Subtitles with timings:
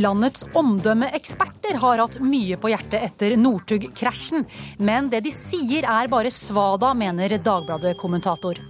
[0.00, 4.46] Landets omdømmeeksperter har hatt mye på hjertet etter Northug-krasjen.
[4.80, 8.60] Men det de sier er bare svada, mener Dagbladet-kommentator.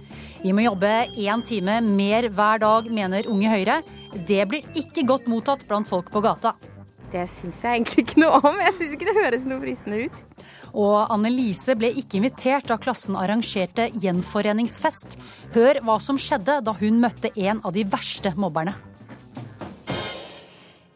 [0.41, 0.89] Vi må jobbe
[1.21, 3.79] én time mer hver dag, mener Unge Høyre.
[4.27, 6.55] Det blir ikke godt mottatt blant folk på gata.
[7.13, 8.59] Det syns jeg egentlig ikke noe om.
[8.65, 10.21] Jeg syns ikke det høres noe fristende ut.
[10.71, 15.19] Og Annelise ble ikke invitert da klassen arrangerte gjenforeningsfest.
[15.55, 18.75] Hør hva som skjedde da hun møtte en av de verste mobberne.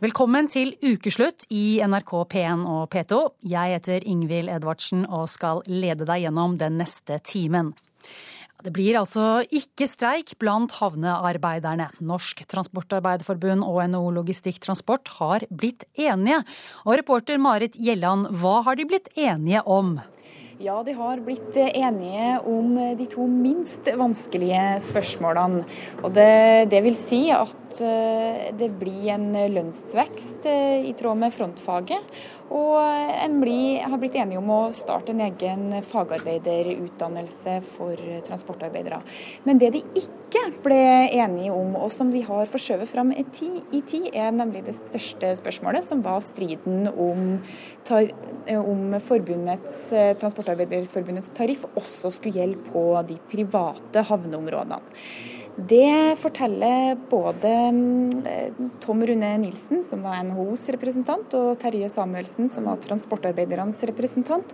[0.03, 3.19] Velkommen til ukeslutt i NRK P1 og P2.
[3.47, 7.69] Jeg heter Ingvild Edvardsen og skal lede deg gjennom den neste timen.
[8.59, 11.87] Det blir altså ikke streik blant havnearbeiderne.
[12.03, 16.41] Norsk Transportarbeiderforbund og NHO Logistikk Transport har blitt enige.
[16.83, 19.95] Og reporter Marit Gjelland, hva har de blitt enige om?
[20.57, 25.65] Ja, de har blitt enige om de to minst vanskelige spørsmålene.
[25.99, 31.35] Og det, det vil si at eh, det blir en lønnsvekst eh, i tråd med
[31.35, 32.07] frontfaget.
[32.53, 38.99] Og en bli, har blitt enige om å starte en egen fagarbeiderutdannelse for transportarbeidere.
[39.47, 40.77] Men det de ikke ble
[41.09, 45.87] enige om, og som de har forskjøvet fram i tid, er nemlig det største spørsmålet,
[45.87, 47.39] som var striden om,
[48.61, 49.87] om forbundets,
[50.21, 54.83] Transportarbeiderforbundets tariff også skulle gjelde på de private havneområdene.
[55.55, 62.67] Det forteller både mm, Tom Rune Nilsen, som var NHOs representant, og Terje Samuelsen, som
[62.67, 64.51] var transportarbeidernes representant,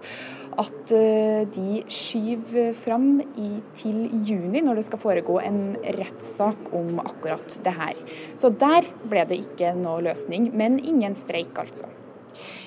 [0.61, 3.49] at eh, de skyver fram i,
[3.81, 8.05] til juni, når det skal foregå en rettssak om akkurat det her.
[8.38, 11.90] Så der ble det ikke noe løsning, men ingen streik, altså.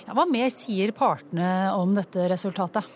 [0.09, 2.91] Ja, hva mer sier partene om dette resultatet?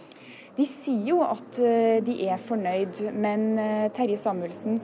[0.59, 4.81] De sier jo at eh, de er fornøyd, men eh, Terje Samuelsen,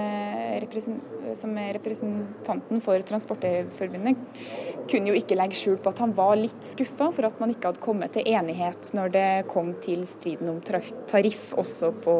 [0.00, 0.78] eh,
[1.36, 4.16] som er representanten for Transportforbundet,
[4.88, 7.68] kunne jo ikke legge skjul på at han var litt skuffa for at man ikke
[7.68, 12.16] hadde kommet til enighet når det kom til striden om tariff også på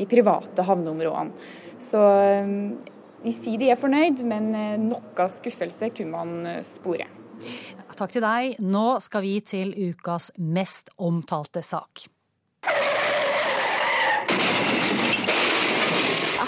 [0.00, 1.52] de private havneområdene.
[1.84, 2.00] Så
[3.20, 4.50] de sier de er fornøyd, men
[4.88, 7.06] noe skuffelse kunne man spore.
[7.92, 8.56] Takk til deg.
[8.64, 12.08] Nå skal vi til ukas mest omtalte sak.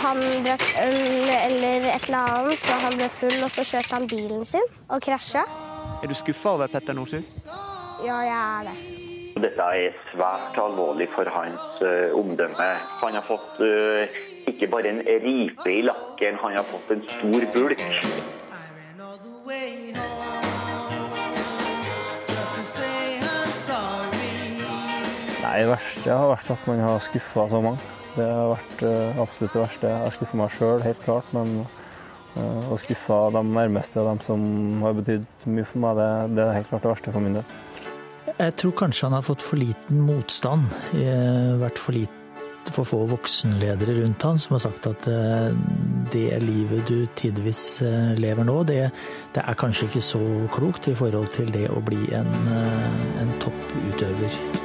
[0.01, 4.09] Han drakk øl eller et eller annet, så han ble full, og så kjørte han
[4.09, 5.45] bilen sin og krasja.
[6.03, 7.23] Er du skuffa over Petter Northug?
[8.07, 8.75] Ja, jeg er det.
[9.45, 12.71] Dette er svært alvorlig for hans uh, omdømme.
[13.05, 14.21] Han har fått uh,
[14.51, 17.87] ikke bare en ripe i lakken, han har fått en stor bulk.
[25.51, 27.83] Nei, Det verste har vært at man har skuffa så mange.
[28.15, 29.91] Det har vært uh, absolutt det verste.
[29.91, 31.33] Jeg skuffa meg sjøl, helt klart.
[31.35, 31.65] Men
[32.37, 34.45] uh, å skuffe de nærmeste og dem som
[34.85, 37.59] har betydd mye for meg, det, det, er helt klart det verste for min del.
[38.31, 40.71] Jeg tror kanskje han har fått for liten motstand.
[41.65, 45.51] Vært for, lite, for få voksenledere rundt han som har sagt at uh,
[46.15, 47.83] det livet du tidvis
[48.23, 48.85] lever nå, det,
[49.35, 50.23] det, er kanskje ikke så
[50.55, 52.35] klokt i forhold til det å bli en,
[53.19, 54.60] en topputøver.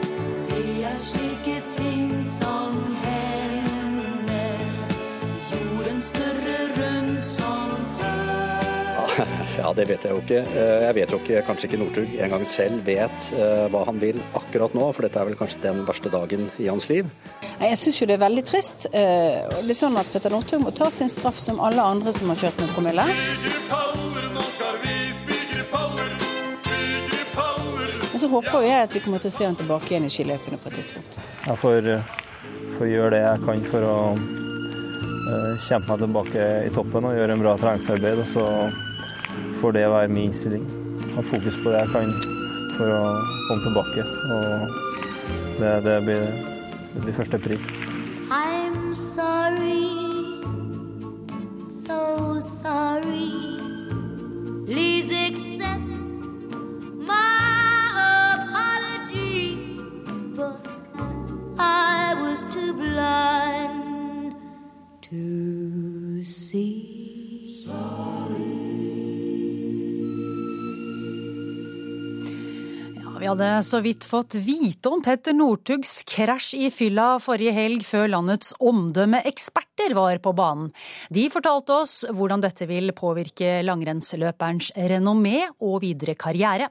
[9.60, 10.42] Ja, det vet jeg jo ikke.
[10.44, 14.20] Eh, jeg vet jo ikke, kanskje ikke Northug engang selv vet eh, hva han vil
[14.38, 17.10] akkurat nå, for dette er vel kanskje den verste dagen i hans liv.
[17.60, 18.90] Jeg syns jo det er veldig trist.
[18.92, 22.32] Eh, det er sånn at Petter Northug må ta sin straff som alle andre som
[22.32, 23.10] har kjørt med promille.
[28.16, 30.10] Men så håper jo jeg at vi kommer til å se han tilbake igjen i
[30.14, 31.18] skiløypene på et tidspunkt.
[31.44, 31.90] Jeg får,
[32.78, 33.98] får gjøre det jeg kan for å
[35.66, 38.22] kjempe meg tilbake i toppen og gjøre en bra treningsarbeid.
[38.24, 38.46] og så
[39.60, 40.64] får det være min innstilling.
[41.18, 42.16] Ha fokus på det jeg kan
[42.78, 43.04] for å
[43.50, 44.08] komme tilbake.
[44.38, 44.48] Og
[45.60, 46.26] det, det blir,
[46.96, 47.60] det blir første pri.
[48.32, 49.92] I'm sorry,
[51.68, 53.28] so sorry.
[54.72, 55.84] Please accept
[57.12, 57.35] my
[73.26, 78.12] Vi hadde så vidt fått vite om Petter Northugs krasj i fylla forrige helg, før
[78.14, 80.68] landets omdømmeeksperter var på banen.
[81.10, 86.70] De fortalte oss hvordan dette vil påvirke langrennsløperens renommé og videre karriere.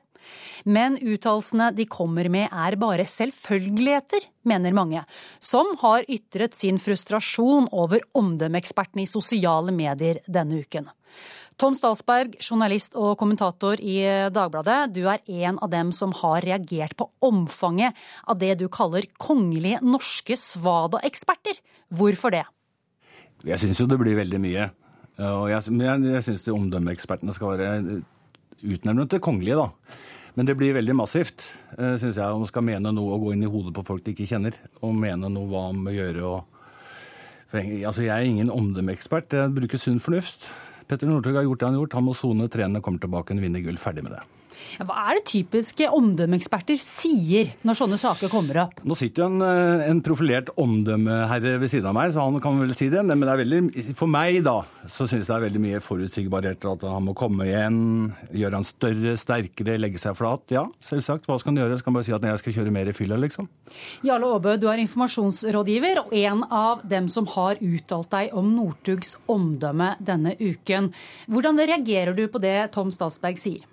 [0.62, 5.02] Men uttalelsene de kommer med er bare selvfølgeligheter, mener mange,
[5.42, 10.86] som har ytret sin frustrasjon over omdømmeekspertene i sosiale medier denne uken.
[11.60, 13.98] Tom Stalsberg, journalist og kommentator i
[14.34, 14.94] Dagbladet.
[14.94, 17.94] Du er en av dem som har reagert på omfanget
[18.26, 21.60] av det du kaller kongelige norske svada-eksperter.
[21.94, 22.42] Hvorfor det?
[23.46, 24.66] Jeg syns jo det blir veldig mye.
[25.22, 28.00] Og jeg, jeg, jeg syns omdømmeekspertene skal være
[28.64, 30.00] utnevnt til kongelige, da.
[30.34, 31.46] Men det blir veldig massivt,
[31.78, 34.02] eh, syns jeg, om man skal mene noe og gå inn i hodet på folk
[34.02, 34.58] de ikke kjenner.
[34.82, 36.50] Og mene noe hva man må gjøre og
[37.54, 40.48] Altså, jeg er ingen omdømmeekspert, jeg bruker sunn fornuft.
[40.88, 41.98] Petter Northug har gjort det han har gjort.
[41.98, 43.80] Han må sone, trene, kommer tilbake og vinne gull.
[43.80, 44.22] Ferdig med det.
[44.84, 48.82] Hva er det typiske omdømmeeksperter sier når sånne saker kommer opp?
[48.86, 52.58] Nå sitter jo en, eh, en profilert omdømmeherre ved siden av meg, så han kan
[52.60, 53.04] vel si det.
[53.04, 56.64] Men det er veldig, for meg, da, så synes jeg det er veldig mye forutsigbarhet.
[56.74, 57.78] At han må komme igjen,
[58.34, 60.46] gjøre han større, sterkere, legge seg flat.
[60.54, 61.28] Ja, selvsagt.
[61.28, 61.78] Hva skal han gjøre?
[61.80, 63.48] Skal han bare si at jeg skal kjøre mer i fylla, liksom?
[64.06, 69.16] Jarle Aabø, du er informasjonsrådgiver og en av dem som har uttalt deg om Northugs
[69.30, 70.92] omdømme denne uken.
[71.30, 73.64] Hvordan reagerer du på det Tom Statsberg sier?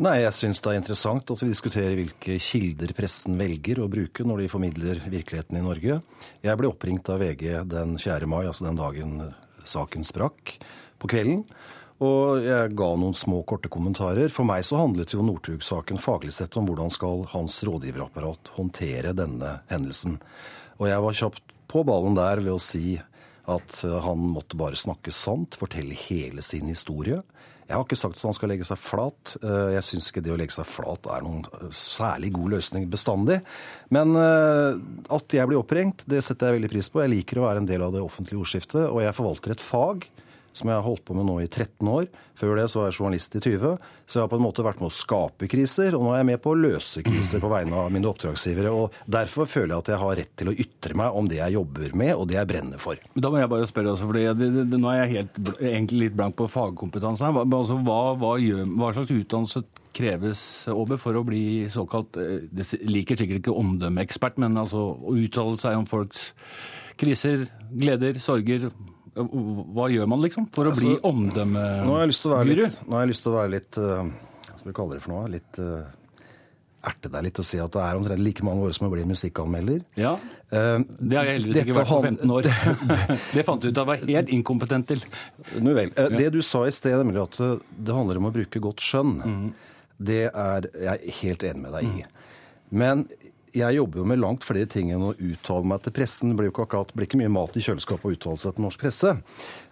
[0.00, 4.24] Nei, jeg syns det er interessant at vi diskuterer hvilke kilder pressen velger å bruke
[4.24, 5.98] når de formidler virkeligheten i Norge.
[6.40, 8.24] Jeg ble oppringt av VG den 4.
[8.24, 9.12] mai, altså den dagen
[9.68, 10.54] saken sprakk,
[10.96, 11.44] på kvelden.
[12.02, 14.32] Og jeg ga noen små, korte kommentarer.
[14.32, 19.58] For meg så handlet jo Northug-saken faglig sett om hvordan skal hans rådgiverapparat håndtere denne
[19.68, 20.16] hendelsen.
[20.80, 22.96] Og jeg var kjapt på ballen der ved å si
[23.52, 27.20] at han måtte bare snakke sant, fortelle hele sin historie.
[27.68, 29.36] Jeg har ikke sagt at han skal legge seg flat.
[29.40, 33.38] Eh, jeg syns ikke det å legge seg flat er noen særlig god løsning bestandig.
[33.94, 34.80] Men eh,
[35.14, 37.04] at jeg blir oppringt, det setter jeg veldig pris på.
[37.04, 40.08] Jeg liker å være en del av det offentlige ordskiftet, og jeg forvalter et fag
[40.52, 42.06] som jeg har holdt på med nå i 13 år.
[42.38, 43.74] Før det så var jeg journalist i 20.
[44.06, 46.28] Så jeg har på en måte vært med å skape kriser, og nå er jeg
[46.32, 48.72] med på å løse kriser på vegne av mine oppdragsgivere.
[48.72, 51.56] og Derfor føler jeg at jeg har rett til å ytre meg om det jeg
[51.56, 53.00] jobber med, og det jeg brenner for.
[53.14, 56.36] Men Da må jeg bare spørre også, for nå er jeg helt, egentlig litt blank
[56.40, 57.42] på fagkompetanse her.
[57.44, 62.64] Altså, hva, hva, gjør, hva slags utdannelse kreves over for å bli såkalt eh, Det
[62.88, 66.30] liker sikkert ikke omdømmeekspert, men altså å uttale seg om folks
[67.00, 68.70] kriser, gleder, sorger
[69.12, 71.88] hva gjør man, liksom, for å bli altså, omdømmeguru?
[71.88, 73.52] Nå har jeg lyst til å være litt, nå har jeg lyst til å være
[73.52, 73.98] litt uh,
[74.46, 75.24] Hva skal vi kalle det for noe?
[75.32, 75.82] Litt uh,
[76.88, 79.04] erte deg litt og si at det er omtrent like mange år som å bli
[79.10, 79.82] musikkanmelder.
[80.00, 82.48] Ja, uh, Det har jeg heldigvis ikke vært på 15 år.
[83.36, 85.04] det fant du ut av var helt inkompetent til.
[85.60, 85.92] Nå vel.
[86.16, 89.44] Det du sa i sted, nemlig at det handler om å bruke godt skjønn, mm.
[90.08, 92.08] det er jeg helt enig med deg i.
[92.08, 92.18] Mm.
[92.80, 93.04] Men
[93.52, 96.32] jeg jobber jo med langt flere ting enn å uttale meg til pressen.
[96.32, 98.66] Det blir jo ikke akkurat, blir ikke mye mat i kjøleskapet å uttale seg til
[98.66, 99.14] norsk presse.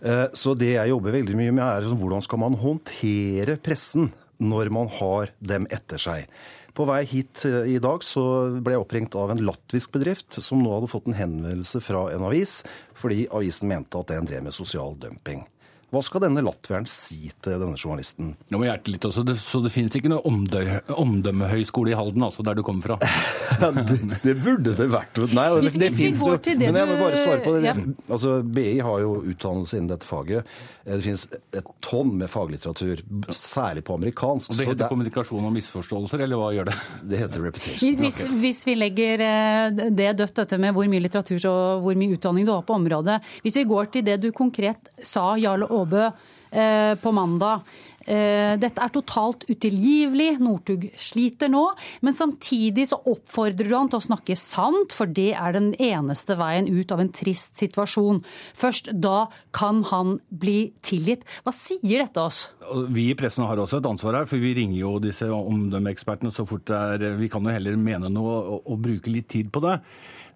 [0.05, 4.11] Eh, så det jeg jobber veldig mye med, er sånn, hvordan skal man håndtere pressen
[4.41, 6.29] når man har dem etter seg.
[6.77, 8.23] På vei hit eh, i dag så
[8.61, 12.27] ble jeg oppringt av en latvisk bedrift som nå hadde fått en henvendelse fra en
[12.29, 12.61] avis
[13.01, 15.43] fordi avisen mente at den drev med sosial dumping.
[15.91, 18.35] Hva skal denne latvieren si til denne journalisten?
[18.47, 22.23] Nå må jeg hjerte litt også, det, Så det finnes ikke noe omdømmehøyskole i Halden,
[22.23, 22.99] altså, der du kommer fra?
[23.89, 25.19] det, det, burde det vært.
[25.35, 26.37] Nei, det, det, fins jo.
[26.63, 27.65] Men jeg må bare svare på det.
[27.67, 27.75] Ja.
[28.07, 30.47] Altså, BI har jo utdannelse innen dette faget.
[30.85, 31.27] Eh, det finnes
[31.59, 33.03] et tonn med faglitteratur,
[33.35, 34.55] særlig på amerikansk.
[34.55, 34.93] Og Det heter det...
[34.95, 36.79] kommunikasjon og misforståelser, eller hva gjør det?
[37.03, 37.99] Det heter repetition.
[37.99, 38.39] Hvis, okay.
[38.47, 42.47] hvis vi legger eh, det dødt, dette med hvor mye litteratur og hvor mye utdanning
[42.47, 43.19] du har på området.
[43.43, 47.67] Hvis vi går til det du konkret sa, Jarle Aare Aabø eh, på mandag.
[48.11, 50.39] Eh, dette er totalt utilgivelig.
[50.41, 51.63] Northug sliter nå.
[52.05, 56.37] Men samtidig så oppfordrer du han til å snakke sant, for det er den eneste
[56.41, 58.23] veien ut av en trist situasjon.
[58.59, 61.27] Først da kan han bli tilgitt.
[61.45, 62.47] Hva sier dette oss?
[62.91, 66.47] Vi i pressen har også et ansvar her, for vi ringer jo disse omdømmeekspertene så
[66.49, 69.63] fort det er Vi kan jo heller mene noe og, og bruke litt tid på
[69.65, 69.81] det.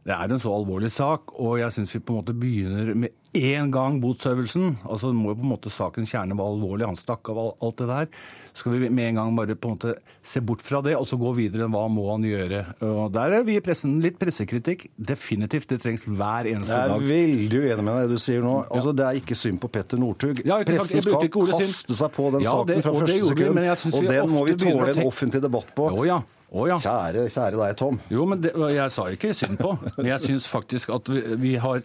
[0.04, 3.14] Det er en så alvorlig sak, og jeg syns vi på en måte begynner med
[3.34, 4.75] én gang botsøvelsen.
[4.84, 7.78] Altså det må jo på en måte Sakens kjerne være alvorlig, han stakk av alt
[7.80, 8.11] det der.
[8.52, 11.08] Så skal vi med en gang bare på en måte se bort fra det, og
[11.08, 11.70] så gå videre.
[11.73, 12.61] Hva må han gjøre?
[12.84, 14.90] Og Der er vi i pressen litt pressekritikk.
[14.94, 15.70] Definitivt.
[15.73, 16.92] Det trengs hver eneste dag.
[16.92, 18.54] Jeg er veldig uenig med det du sier nå.
[18.68, 20.44] Altså, Det er ikke synd på Petter Northug.
[20.44, 23.94] Ja, Pressen skal kaste seg på den ja, saken det, fra første sekund.
[24.04, 25.90] Og den må vi tåle en offentlig debatt på.
[25.96, 26.23] Jo, ja.
[26.54, 26.78] Oh, ja.
[26.78, 27.99] kjære, kjære deg, Tom.
[28.12, 29.75] Jo, men det, Jeg sa ikke synd på.
[29.96, 31.82] Men jeg syns faktisk at vi, vi, har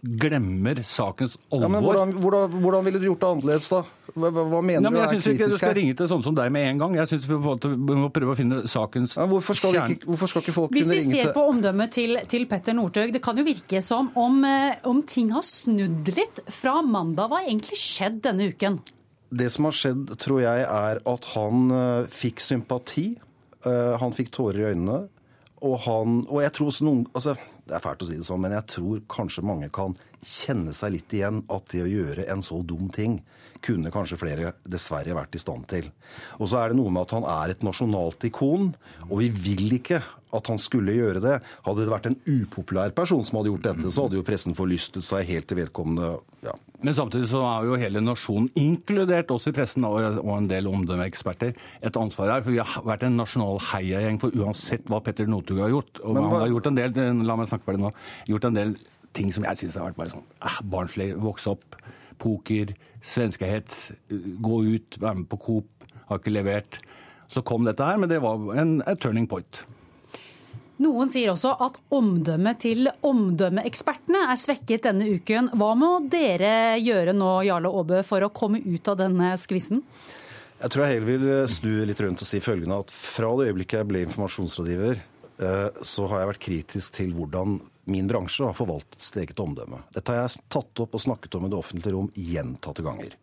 [0.00, 1.64] glemmer sakens alvor.
[1.64, 3.80] Ja, men hvordan, hvordan, hvordan, ville du gjort det annerledes, da?
[4.14, 5.12] Hva, hva mener ja, men du er kritisk her?
[5.12, 6.96] Jeg syns ikke du skal ringe til sånn som deg med en gang.
[7.00, 10.56] Jeg syns vi må prøve å finne sakens ja, hvorfor, skal ikke, hvorfor, skal ikke,
[10.56, 13.40] folk kunne ringe til Hvis vi ser på omdømmet til, til Petter Northug, det kan
[13.40, 17.28] jo virke som om, eh, om ting har snudd litt fra mandag.
[17.28, 18.80] Hva har egentlig skjedd denne uken?
[19.30, 23.12] Det som har skjedd, tror jeg, er at han uh, fikk sympati.
[23.66, 25.02] Uh, han fikk tårer i øynene.
[25.60, 27.34] Og, han, og jeg tror noen altså,
[27.68, 29.92] Det er fælt å si det sånn, men jeg tror kanskje mange kan
[30.24, 33.20] kjenne seg litt igjen at det å gjøre en så dum ting
[33.64, 35.90] kunne kanskje flere dessverre vært i stand til.
[36.40, 38.70] Og så er det noe med at han er et nasjonalt ikon,
[39.10, 40.00] og vi vil ikke
[40.36, 41.36] at han skulle gjøre det.
[41.66, 45.06] Hadde det vært en upopulær person som hadde gjort dette, så hadde jo pressen forlystet
[45.06, 46.54] seg helt til vedkommende ja.
[46.80, 51.52] Men samtidig så er jo hele nasjonen, inkludert oss i pressen og en del omdømmeeksperter,
[51.84, 52.44] et ansvar her.
[52.46, 56.00] For vi har vært en nasjonal heiagjeng for uansett hva Petter Northug har gjort.
[56.00, 57.92] Og han har gjort en del, la meg snakke ferdig nå,
[58.32, 58.72] gjort en del
[59.16, 61.10] ting som jeg syns har vært bare sånn eh, barnslig.
[61.20, 61.76] Vokse opp,
[62.22, 62.72] poker,
[63.04, 63.90] svenskehets,
[64.40, 66.80] gå ut, være med på Coop, har ikke levert.
[67.30, 69.62] Så kom dette her, men det var en, en turning point.
[70.80, 75.50] Noen sier også at omdømmet til omdømmeekspertene er svekket denne uken.
[75.60, 79.82] Hva må dere gjøre nå, Jarle Aabø, for å komme ut av denne skvissen?
[80.60, 83.80] Jeg tror jeg heller vil snu litt rundt og si følgende at fra det øyeblikket
[83.80, 85.04] jeg ble informasjonsrådgiver,
[85.44, 87.60] eh, så har jeg vært kritisk til hvordan
[87.90, 89.82] min bransje har forvaltet sitt eget omdømme.
[89.92, 93.16] Dette har jeg tatt opp og snakket om i det offentlige rom gjentatte ganger.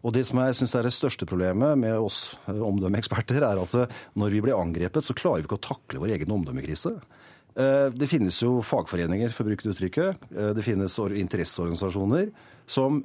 [0.00, 3.74] Og Det som jeg synes er det største problemet med oss eh, omdømmeeksperter, er at
[3.76, 6.94] eh, når vi blir angrepet, så klarer vi ikke å takle vår egen omdømmekrise.
[7.56, 10.30] Eh, det finnes jo fagforeninger, for å bruke det uttrykket.
[10.56, 12.30] Det finnes interesseorganisasjoner
[12.70, 13.00] som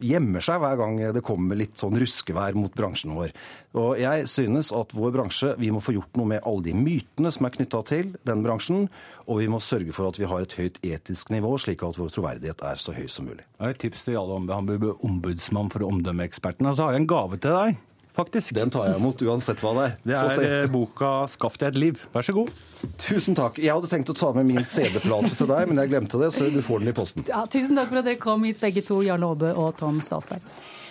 [0.00, 3.34] gjemmer seg hver gang det kommer litt sånn ruskevær mot bransjen vår.
[3.78, 7.32] Og jeg synes at vår bransje, vi må få gjort noe med alle de mytene
[7.34, 8.88] som er knytta til den bransjen,
[9.28, 12.14] og vi må sørge for at vi har et høyt etisk nivå, slik at vår
[12.16, 13.44] troverdighet er så høy som mulig.
[13.60, 16.72] Et tips til om han blir ombudsmann for omdømmeekspertene.
[16.74, 17.78] Så har jeg en gave til deg
[18.20, 18.54] faktisk.
[18.56, 19.94] Den tar jeg imot uansett hva det er.
[20.04, 22.02] Det er eh, boka 'Skaff deg et liv'.
[22.14, 22.52] Vær så god.
[23.00, 23.60] Tusen takk.
[23.60, 26.50] Jeg hadde tenkt å ta med min CD-plate til deg, men jeg glemte det, så
[26.52, 27.26] du får den i posten.
[27.28, 30.44] Ja, tusen takk for at dere kom hit, begge to, Jarle Aabe og Tom Statsberg.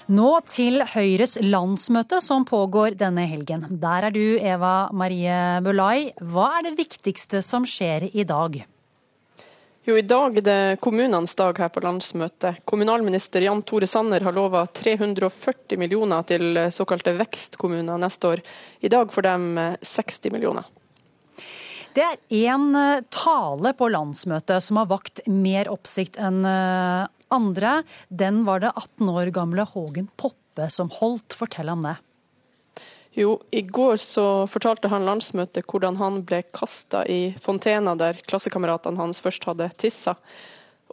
[0.10, 3.68] Nå til Høyres landsmøte som pågår denne helgen.
[3.70, 6.10] Der er du, Eva Marie Bulai.
[6.18, 8.58] Hva er det viktigste som skjer i dag?
[9.90, 12.60] Jo, I dag er det kommunenes dag her på landsmøtet.
[12.70, 18.44] Kommunalminister Jan Tore Sanner har lova 340 millioner til såkalte vekstkommuner neste år.
[18.86, 20.68] I dag får de 60 millioner.
[21.98, 27.80] Det er én eh, tale på landsmøtet som har vakt mer oppsikt enn eh, andre.
[28.14, 31.34] Den var det 18 år gamle Hågen Poppe som holdt.
[31.34, 31.98] Fortell om det.
[33.18, 39.02] Jo, i går så fortalte han landsmøtet hvordan han ble kasta i fontena der klassekameratene
[39.02, 40.16] hans først hadde tissa.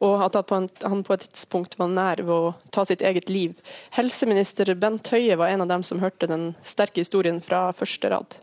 [0.04, 3.54] Og at han på et tidspunkt var nær ved å ta sitt eget liv.
[3.96, 8.36] Helseminister Bent Høie var en av dem som hørte den sterke historien fra første rad.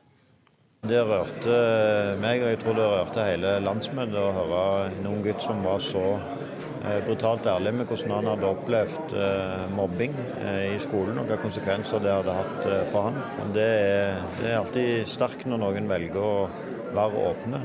[0.84, 1.58] Det rørte
[2.20, 5.80] meg, og jeg tror det rørte hele landsmøtet å høre en ung gutt som var
[5.84, 6.08] så
[6.84, 11.46] Eh, brutalt ærlig med hvordan han hadde opplevd eh, mobbing eh, i skolen, og hvilke
[11.46, 13.20] konsekvenser det hadde hatt for han.
[13.56, 16.34] Det er, det er alltid sterkt når noen velger å
[16.94, 17.62] være åpne.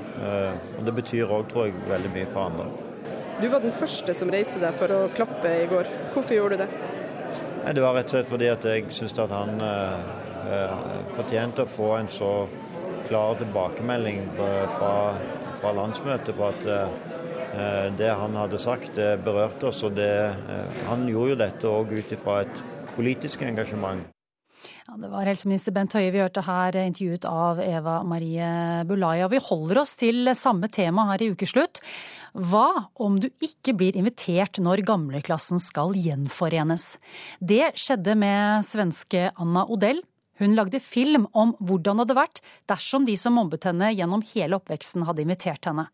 [0.78, 2.68] og Det betyr òg, tror jeg, veldig mye for andre.
[3.42, 5.90] Du var den første som reiste deg for å klappe i går.
[6.14, 6.70] Hvorfor gjorde du det?
[7.74, 10.78] Det var rett og slett fordi at jeg syntes at han eh,
[11.18, 12.32] fortjente å få en så
[13.08, 14.92] klar tilbakemelding fra,
[15.60, 17.16] fra landsmøtet på at eh,
[17.58, 19.82] Eh, det han hadde sagt, det berørte oss.
[19.82, 22.62] og det, eh, Han gjorde jo dette òg ut ifra et
[22.96, 24.06] politisk engasjement.
[24.88, 29.28] Ja, det var helseminister Bent Høie vi hørte her, intervjuet av Eva Marie Bulaya.
[29.28, 31.80] Vi holder oss til samme tema her i ukeslutt.
[32.34, 36.98] Hva om du ikke blir invitert når gamleklassen skal gjenforenes?
[37.40, 40.02] Det skjedde med svenske Anna Odell.
[40.38, 44.58] Hun lagde film om hvordan det hadde vært dersom de som mobbet henne gjennom hele
[44.60, 45.88] oppveksten hadde invitert henne.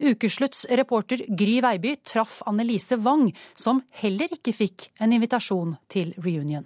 [0.00, 6.64] Ukeslutts reporter Gry Veiby traff Annelise Wang, som heller ikke fikk en invitasjon til reunion.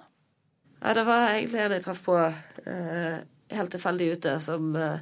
[0.85, 3.17] Ja, det var egentlig en jeg traff på eh,
[3.57, 5.01] helt tilfeldig ute, som eh,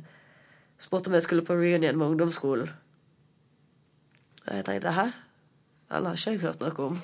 [0.80, 2.70] spurte om jeg skulle på reunion med ungdomsskolen.
[4.46, 5.10] Og jeg tenkte hæ?
[5.92, 7.02] Den har ikke jeg hørt noe om.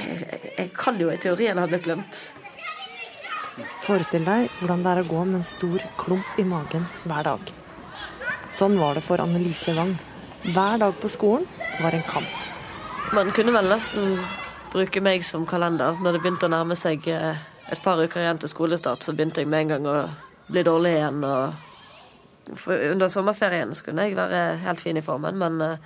[0.00, 2.20] Jeg, jeg, jeg kan jo i teorien ha blitt glemt.
[3.84, 7.52] Forestill deg hvordan det er å gå med en stor klump i magen hver dag.
[8.54, 9.96] Sånn var det for Annelise Wang.
[10.42, 11.46] Hver dag på skolen
[11.80, 12.38] var en kamp.
[13.14, 14.18] Man kunne vel nesten
[14.72, 15.98] bruke meg som kalender.
[15.98, 17.40] Når det begynte å nærme seg eh,
[17.70, 19.96] et par uker igjen til skolestart, så begynte jeg med en gang å
[20.50, 21.24] bli dårlig igjen.
[22.66, 25.76] under sommerferien skulle jeg være helt fin i formen, men eh,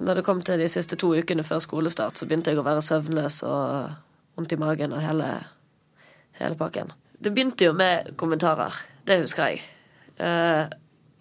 [0.00, 2.82] når det kom til de siste to ukene før skolestart, så begynte jeg å være
[2.82, 3.92] søvnløs og
[4.36, 5.28] vondt i magen og hele,
[6.40, 6.92] hele pakken.
[7.22, 8.74] Det begynte jo med kommentarer.
[9.06, 9.62] Det husker jeg.
[10.22, 10.66] Eh,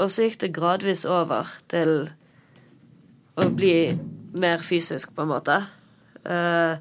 [0.02, 2.10] og så gikk det gradvis over til
[3.38, 3.76] å bli
[4.34, 5.58] mer fysisk, på en måte.
[6.22, 6.78] Uh,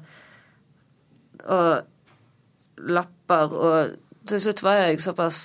[1.49, 3.95] og lapper og
[4.29, 5.37] Til slutt var jeg såpass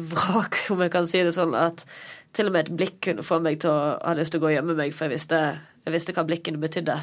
[0.00, 1.84] vrak, om jeg kan si det sånn, at
[2.32, 4.48] til og med et blikk kunne få meg til å ha lyst til å gå
[4.48, 5.40] og gjemme meg, for jeg visste,
[5.84, 6.96] jeg visste hva blikkene betydde.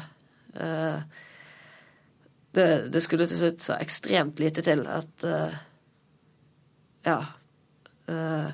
[0.58, 0.98] Uh,
[2.56, 5.56] det, det, skulle til slutt så ekstremt lite til at uh,
[7.06, 7.20] Ja.
[8.08, 8.50] Uh,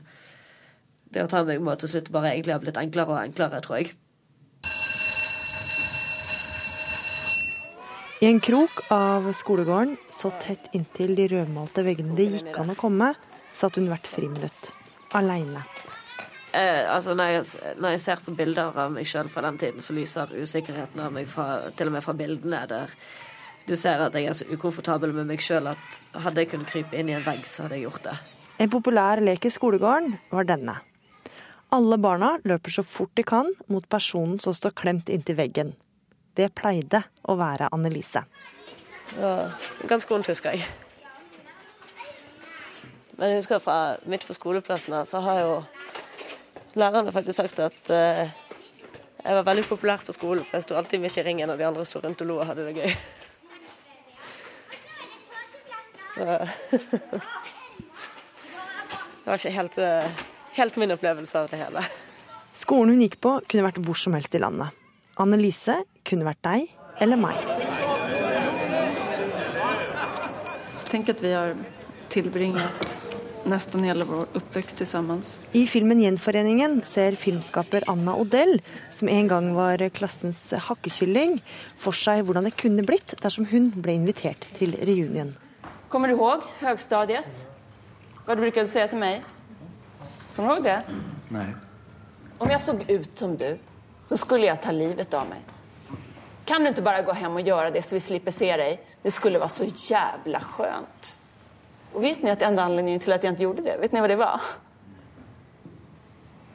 [1.12, 3.82] det å ta meg må til slutt bare egentlig ha blitt enklere og enklere, tror
[3.82, 3.92] jeg.
[8.22, 12.78] I en krok av skolegården, så tett inntil de rødmalte veggene det gikk an å
[12.78, 13.08] komme,
[13.52, 14.70] satt hun hvert friminutt.
[15.18, 15.64] Aleine.
[16.52, 19.82] Eh, altså når jeg, når jeg, ser på bilder av meg sjøl fra den tiden,
[19.84, 22.94] så lyser usikkerheten av meg fra, til og med fra bildene der
[23.66, 26.98] du ser at jeg er så ukomfortabel med meg sjøl at hadde jeg kunnet krype
[26.98, 28.16] inn i en vegg, så hadde jeg gjort det.
[28.62, 30.76] En populær lek i skolegården var denne.
[31.72, 35.72] Alle barna løper så fort de kan mot personen som står klemt inntil veggen.
[36.36, 38.24] Det pleide å være Annelise.
[39.16, 39.50] Ja,
[39.88, 40.66] ganske vondt, husker jeg.
[43.16, 43.78] Men jeg husker fra
[44.08, 45.56] midt på skoleplassen her, så har jo
[46.80, 48.24] lærerne faktisk sagt at uh,
[49.22, 51.68] jeg var veldig populær på skolen, for jeg sto alltid midt i ringen, og de
[51.68, 52.96] andre sto rundt og lo og hadde det gøy.
[56.16, 56.28] Det
[59.24, 60.24] var ikke helt, uh,
[60.58, 61.84] helt min opplevelse av det hele.
[62.52, 64.74] Skolen hun gikk på, kunne vært hvor som helst i landet.
[65.22, 65.78] Annelise
[66.08, 66.60] kunne vært deg
[67.00, 67.36] eller meg.
[70.92, 71.54] Tenk at vi har
[72.12, 72.98] tilbringet
[73.48, 75.22] nesten hele vår oppvekst sammen.
[75.52, 81.40] I filmen 'Gjenforeningen' ser filmskaper Anna Odell, som en gang var klassens hakkekylling,
[81.76, 85.34] for seg hvordan det kunne blitt dersom hun ble invitert til reunion.
[85.92, 87.40] Kommer du ihåg høgstadiet?
[88.24, 89.26] Hva du brukade si til meg?
[90.32, 90.76] Kommer du ihåg det?
[91.34, 91.50] Nei.
[92.40, 93.50] Om jeg såg ut som du,
[94.08, 95.44] så skulle jeg ta livet av meg.
[96.48, 98.88] Kan du ikke bare gå hjem og gjøre det, så vi slipper se deg?
[99.04, 101.12] Det skulle være så jævla skönt.
[101.92, 104.10] Og vet ni at enda anledningen til at jeg ikke gjorde det, vet ni hva
[104.14, 104.48] det var?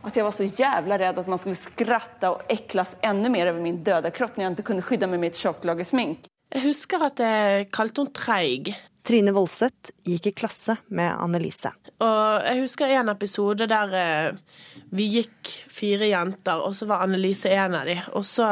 [0.02, 3.62] At jeg var så jævla redd at man skulle skratte og ekles ännu mer over
[3.62, 6.26] min døde kropp når jeg ikke kunne skydde meg med ett tjockt lager smink.
[6.58, 8.78] Jeg husker at jeg kalte henne treig.
[9.08, 11.72] Trine Voldseth gikk i klasse med Annelise.
[12.04, 14.58] Og jeg husker en episode der eh,
[14.91, 17.96] vi gikk fire jenter, og så var Annelise en av de.
[18.20, 18.50] Og så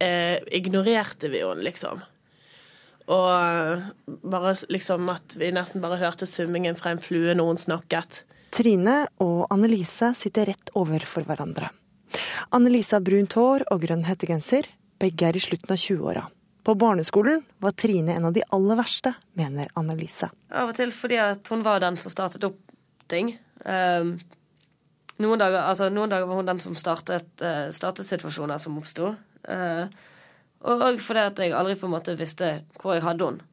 [0.00, 2.00] eh, ignorerte vi henne, liksom.
[3.12, 3.84] Og eh,
[4.24, 8.22] bare liksom at vi nesten bare hørte summingen fra en flue når hun snakket.
[8.56, 11.68] Trine og Annelise sitter rett overfor hverandre.
[12.56, 14.64] Annelise har brunt hår og grønn hettegenser.
[15.00, 16.30] Begge er i slutten av 20-åra.
[16.62, 20.28] På barneskolen var Trine en av de aller verste, mener Annelise.
[20.54, 22.60] Av og til fordi at hun var den som startet opp
[23.10, 23.32] ting.
[23.66, 24.14] Um,
[25.18, 29.10] noen, dager, altså, noen, dager, var hun den som startet, uh, startet situasjoner som oppsto.
[29.42, 29.88] Uh,
[30.62, 33.48] og fordi at jeg aldri på en måte visste hvor jeg hadde henne.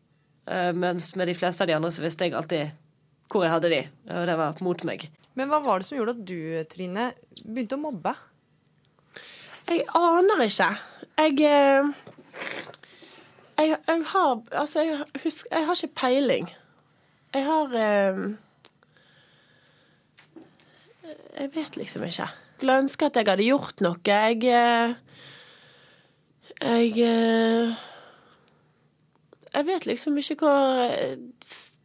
[0.49, 2.77] Uh, mens med de fleste av de andre så visste jeg alltid
[3.29, 5.07] hvor jeg hadde de, og det var mot meg.
[5.37, 8.13] Men hva var det som gjorde at du, Trine, begynte å mobbe?
[9.69, 10.69] Jeg aner ikke.
[11.19, 11.91] Jeg
[13.59, 16.51] jeg, jeg, har Altså, jeg, husk, jeg har ikke peiling.
[17.33, 18.21] Jeg har eh,
[21.39, 22.29] Jeg vet liksom ikke.
[22.57, 23.99] Skulle ønske at jeg hadde gjort noe.
[24.05, 24.95] Jeg eh,
[26.61, 27.75] Jeg eh,
[29.53, 30.95] Jeg vet liksom ikke hvor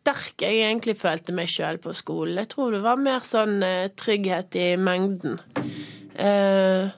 [0.05, 2.37] sterk jeg egentlig følte meg sjøl på skolen.
[2.43, 5.39] Jeg tror det var mer sånn eh, trygghet i mengden.
[6.15, 6.93] Eh,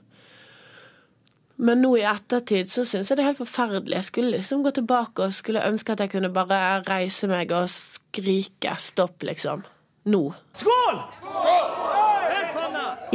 [1.57, 3.97] men nå i ettertid så syns jeg det er helt forferdelig.
[3.97, 7.71] Jeg skulle liksom gå tilbake og skulle ønske at jeg kunne bare reise meg og
[7.73, 9.65] skrike stopp, liksom.
[10.13, 10.23] Nå.
[10.61, 11.01] Skål!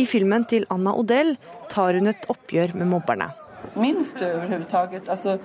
[0.01, 1.35] I filmen til Anna Odell
[1.71, 3.29] tar hun et oppgjør med mobberne.
[3.77, 5.37] Minns du overhodet altså,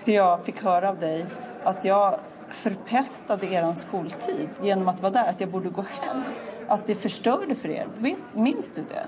[0.00, 1.34] hvordan jeg fikk høre av deg
[1.68, 6.24] at jeg forpestet deres skoletid gjennom å være der, at jeg burde gå hjem?
[6.70, 8.14] At det forstyrret for dere?
[8.34, 9.04] Minns du det?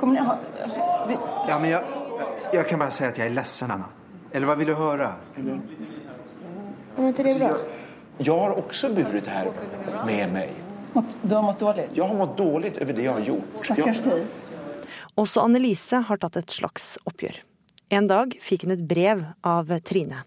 [0.00, 0.40] Kommer ni ha...
[1.08, 1.20] Vi...
[1.48, 2.03] Ja, men jeg...
[2.54, 3.88] Jeg kan bare si at jeg er ledsen, Anna.
[4.30, 5.08] Eller hva vil du høre?
[6.94, 7.48] Var ikke det bra?
[8.20, 9.48] Jeg, har også burit det her
[10.06, 10.52] med meg.
[11.24, 11.88] Du har mått dårlig?
[11.96, 13.56] Jeg har mått dårlig over det jeg har gjort.
[13.64, 14.28] Stakkars deg.
[15.18, 17.40] Også Annelise har tatt et slags oppgjør.
[17.94, 20.22] En dag fikk hun et brev av Trine.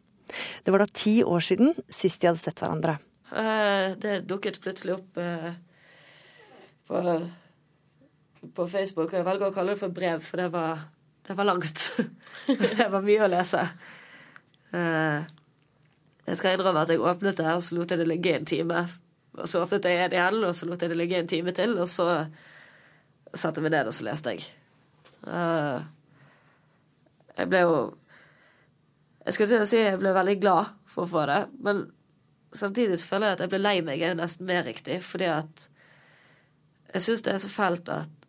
[0.63, 2.97] Det var da ti år siden sist de hadde sett hverandre.
[3.31, 5.49] Eh, det dukket plutselig opp eh,
[6.91, 7.01] på,
[8.59, 9.15] på Facebook.
[9.15, 10.87] Jeg velger å kalle det for brev, for det var
[11.27, 11.93] det var langt.
[12.47, 13.63] det var mye å lese.
[14.71, 15.25] Eh,
[16.27, 18.85] jeg skal innrømme at jeg åpnet det, og så lot jeg det ligge en time.
[19.37, 21.75] Og så åpnet jeg det igjen, og så lot jeg det ligge en time til,
[21.79, 22.07] og så
[23.33, 24.47] satte jeg meg ned, og så leste jeg.
[25.27, 25.79] Eh,
[27.37, 27.79] jeg ble jo
[29.27, 31.81] Jeg skulle si jeg ble veldig glad for å få det, men
[32.55, 35.65] samtidig så føler jeg at jeg ble lei meg er nesten mer riktig, fordi at
[36.93, 38.27] jeg syns det er så fælt at,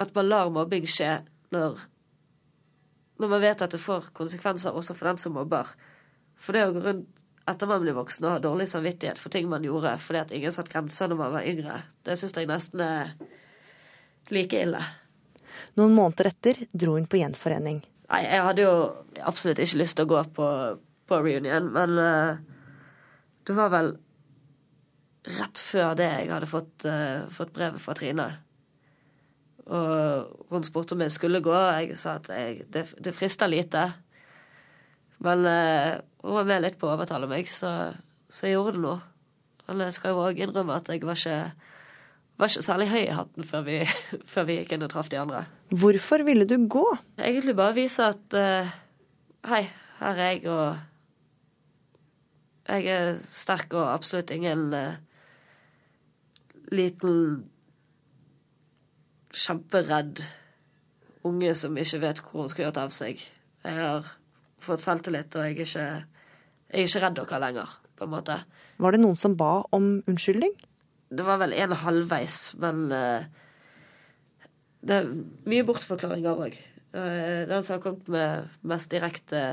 [0.00, 1.18] at man lar mobbing skje
[1.54, 1.82] når,
[3.22, 5.70] når man vet at det får konsekvenser også for den som mobber.
[6.40, 9.48] For det å gå rundt etter man blir voksen og ha dårlig samvittighet for ting
[9.50, 12.80] man gjorde fordi at ingen satte grenser når man var yngre, det syns jeg nesten
[12.84, 13.12] er
[14.32, 14.80] like ille.
[15.78, 17.82] Noen måneder etter dro hun på gjenforening.
[18.08, 18.72] Nei, jeg hadde jo
[19.26, 20.48] absolutt ikke lyst til å gå på,
[21.08, 22.40] på reunion, men uh,
[23.44, 23.92] det var vel
[25.38, 28.28] rett før det jeg hadde fått, uh, fått brevet fra Trine.
[29.64, 33.48] Og hun spurte om jeg skulle gå, og jeg sa at jeg, det, det frister
[33.48, 33.86] lite.
[35.24, 37.94] Men uh, hun var med litt på å overtale meg, så,
[38.28, 38.96] så jeg gjorde det nå.
[39.68, 41.38] Men jeg skal jo òg innrømme at jeg var ikke,
[42.40, 43.78] var ikke særlig høy i hatten før vi,
[44.32, 45.46] før vi gikk inn og traff de andre.
[45.72, 46.84] Hvorfor ville du gå?
[47.16, 48.74] Egentlig bare vise at uh,
[49.48, 49.64] hei,
[50.02, 50.76] her er jeg, og
[52.68, 55.00] jeg er sterk og absolutt ingen uh,
[56.72, 57.44] liten
[59.34, 60.22] kjemperedd
[61.24, 63.22] unge som ikke vet hvor hun skal gjøre det av seg.
[63.64, 64.12] Jeg har
[64.64, 65.86] fått selvtillit, og jeg er ikke,
[66.70, 68.38] jeg er ikke redd dere lenger, på en måte.
[68.82, 70.54] Var det noen som ba om unnskyldning?
[71.14, 73.26] Det var vel en halvveis, men uh,
[74.84, 75.12] det er
[75.48, 76.58] mye bortforklaringer òg.
[76.94, 79.44] Uh, den som har kommet med mest direkte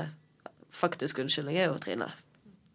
[0.72, 2.10] faktisk unnskyldning, er jo Trine.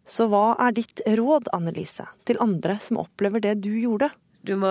[0.08, 4.08] Så hva er ditt råd, Annelise, til andre som opplever det du gjorde?
[4.46, 4.70] Du må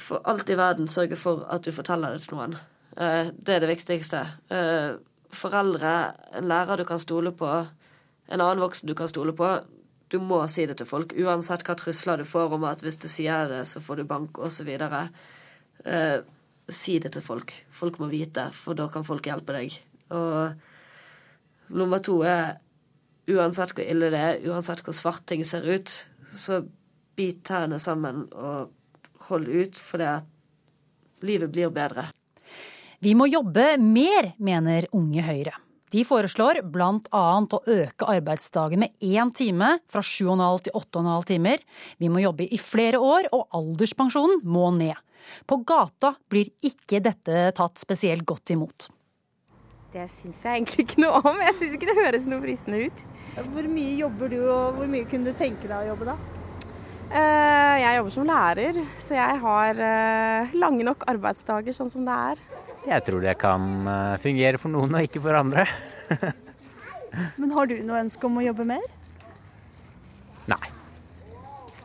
[0.00, 2.56] for alt i verden sørge for at du forteller det til noen.
[2.96, 4.24] Uh, det er det viktigste.
[4.52, 5.00] Uh,
[5.32, 7.50] foreldre, en lærer du kan stole på,
[8.32, 9.48] en annen voksen du kan stole på.
[10.12, 13.08] Du må si det til folk, uansett hva trusler du får om at hvis du
[13.08, 14.68] sier det, så får du bank, osv.
[15.88, 16.18] Eh,
[16.68, 17.54] si det til folk.
[17.72, 19.78] Folk må vite, for da kan folk hjelpe deg.
[20.12, 22.58] Og nummer to er
[23.32, 25.92] uansett hvor ille det er, uansett hvor svart ting ser ut,
[26.28, 26.60] så
[27.16, 28.72] bit tærne sammen og
[29.28, 32.08] hold ut, for det at livet blir bedre.
[33.02, 35.56] Vi må jobbe mer, mener Unge Høyre.
[35.92, 37.22] De foreslår bl.a.
[37.42, 41.64] å øke arbeidsdagen med én time, fra 7,5 til 8,5 timer.
[42.00, 44.96] Vi må jobbe i flere år, og alderspensjonen må ned.
[45.46, 48.88] På gata blir ikke dette tatt spesielt godt imot.
[49.92, 51.42] Det syns jeg egentlig ikke noe om.
[51.44, 53.02] Jeg syns ikke det høres noe fristende ut.
[53.52, 56.16] Hvor mye jobber du, og hvor mye kunne du tenke deg å jobbe da?
[57.12, 62.14] Eh, jeg jobber som lærer, så jeg har eh, lange nok arbeidsdager sånn som det
[62.16, 62.40] er.
[62.88, 65.66] Jeg tror det kan eh, fungere for noen og ikke for andre.
[67.40, 68.88] Men har du noe ønske om å jobbe mer?
[70.48, 70.62] Nei.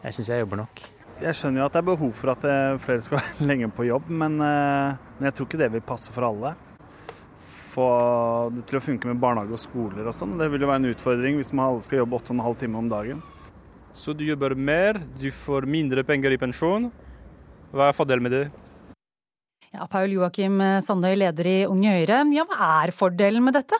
[0.05, 0.85] Jeg syns jeg jobber nok.
[1.19, 2.49] Jeg skjønner jo at det er behov for at
[2.85, 6.29] flere skal være lenge på jobb, men, men, jeg tror ikke det vil passe for
[6.29, 6.53] alle.
[7.73, 7.87] Få
[8.55, 10.37] det til å funke med barnehage og skoler og sånn.
[10.39, 13.25] Det vil jo være en utfordring hvis man alle skal jobbe 8,5 timer om dagen.
[13.97, 16.91] Så du jobber mer, du får mindre penger i pensjon.
[17.73, 18.45] Hva er fordelen med det?
[19.73, 22.21] Ja, Paul Joakim Sandøy, leder i Unge Høyre.
[22.35, 23.79] Ja, hva er fordelen med dette?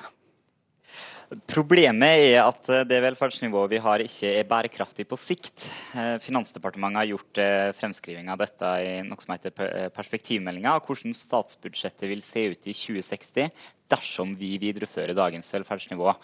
[1.51, 5.65] Problemet er at det velferdsnivået vi har ikke er bærekraftig på sikt.
[5.91, 11.15] Eh, Finansdepartementet har gjort eh, fremskriving av dette i noe som heter perspektivmeldinga, og hvordan
[11.15, 13.51] statsbudsjettet vil se ut i 2060
[13.91, 16.15] dersom vi viderefører dagens velferdsnivå.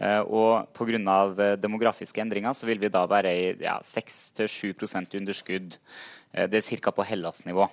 [0.00, 1.54] Og Pga.
[1.60, 4.72] demografiske endringer så vil vi da være i ja, 6-7
[5.20, 6.90] underskudd Eh, det er ca.
[6.96, 7.68] på Hellas-nivå.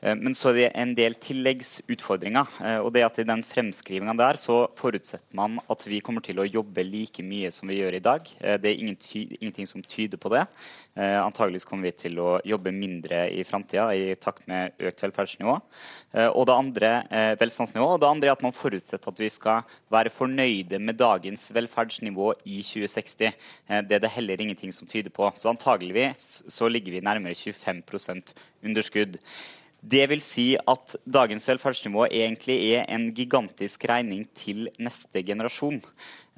[0.00, 2.58] Eh, men så er det en del tilleggsutfordringer.
[2.64, 6.40] Eh, og det at I den fremskrivinga der så forutsetter man at vi kommer til
[6.40, 8.28] å jobbe like mye som vi gjør i dag.
[8.38, 10.44] Det er ingenting som tyder på det.
[10.98, 15.54] Antageligvis kommer vi til å jobbe mindre i framtida i takt med økt velferdsnivå.
[16.34, 16.90] Og det andre
[17.38, 21.48] velstandsnivå, og det andre er at man forutsetter at vi skal være fornøyde med dagens
[21.54, 23.38] velferdsnivå i 2060.
[23.86, 25.30] Det er det heller ingenting som tyder på.
[25.38, 27.84] Så antageligvis så ligger vi nærmere 25
[28.64, 29.18] underskudd.
[29.78, 35.78] Det vil si at dagens velferdsnivå egentlig er en gigantisk regning til neste generasjon.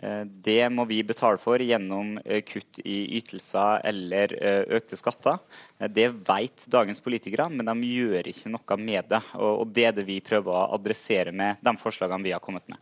[0.02, 5.40] Eh, det må vi betale for gjennom eh, kutt i ytelser eller eh, økte skatter.
[5.88, 9.22] Det vet dagens politikere, men de gjør ikke noe med det.
[9.40, 12.80] Og det er det vi prøver å adressere med de forslagene vi har kommet med.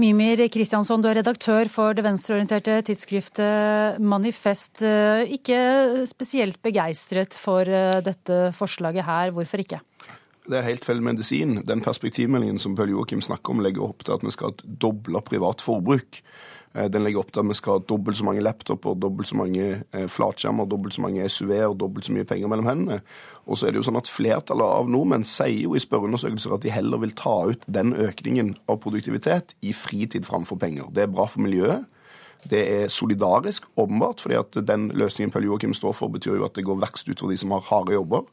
[0.00, 4.80] Mimir Kristiansson, du er redaktør for det venstreorienterte tidsskriftet Manifest.
[5.28, 9.34] Ikke spesielt begeistret for eh, dette forslaget her.
[9.36, 9.80] Hvorfor ikke?
[10.48, 11.58] Det er helt feil medisin.
[11.68, 15.60] Den perspektivmeldingen som Pøl Joakim snakker om, legger opp til at vi skal doble privat
[15.62, 16.22] forbruk.
[16.74, 19.38] Eh, den legger opp til at vi skal ha dobbelt så mange laptoper, dobbelt så
[19.40, 23.00] mange eh, flatskjermer, dobbelt så mange SUV-er, dobbelt så mye penger mellom hendene.
[23.50, 26.66] Og så er det jo sånn at Flertallet av nordmenn sier jo i spørreundersøkelser at
[26.66, 30.92] de heller vil ta ut den økningen av produktivitet i fritid framfor penger.
[30.94, 31.88] Det er bra for miljøet.
[32.50, 36.54] Det er solidarisk, åpenbart, fordi at den løsningen Pøl Joakim står for, betyr jo at
[36.56, 38.24] det går verst for de som har harde jobber.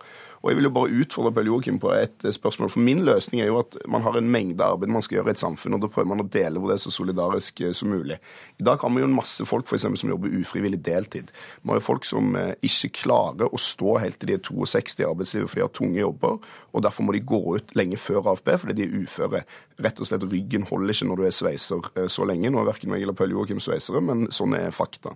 [0.42, 2.70] Og jeg vil jo bare utfordre Pelle Joakim på et eh, spørsmål.
[2.74, 5.36] For min løsning er jo at man har en mengde arbeid man skal gjøre i
[5.36, 7.92] et samfunn, og da prøver man å dele hvor det er så solidarisk eh, som
[7.94, 8.20] mulig.
[8.62, 11.34] I dag har vi jo en masse folk for eksempel, som jobber ufrivillig deltid.
[11.62, 15.04] Vi har jo folk som eh, ikke klarer å stå helt til de er 62
[15.04, 16.40] i arbeidslivet fordi de har tunge jobber,
[16.74, 19.44] og derfor må de gå ut lenge før AFP fordi de er uføre.
[19.82, 22.50] Rett og slett ryggen holder ikke når du er sveiser så lenge.
[22.50, 25.14] Nå er verken meg eller Pelle Joakim sveisere, men sånn er fakta.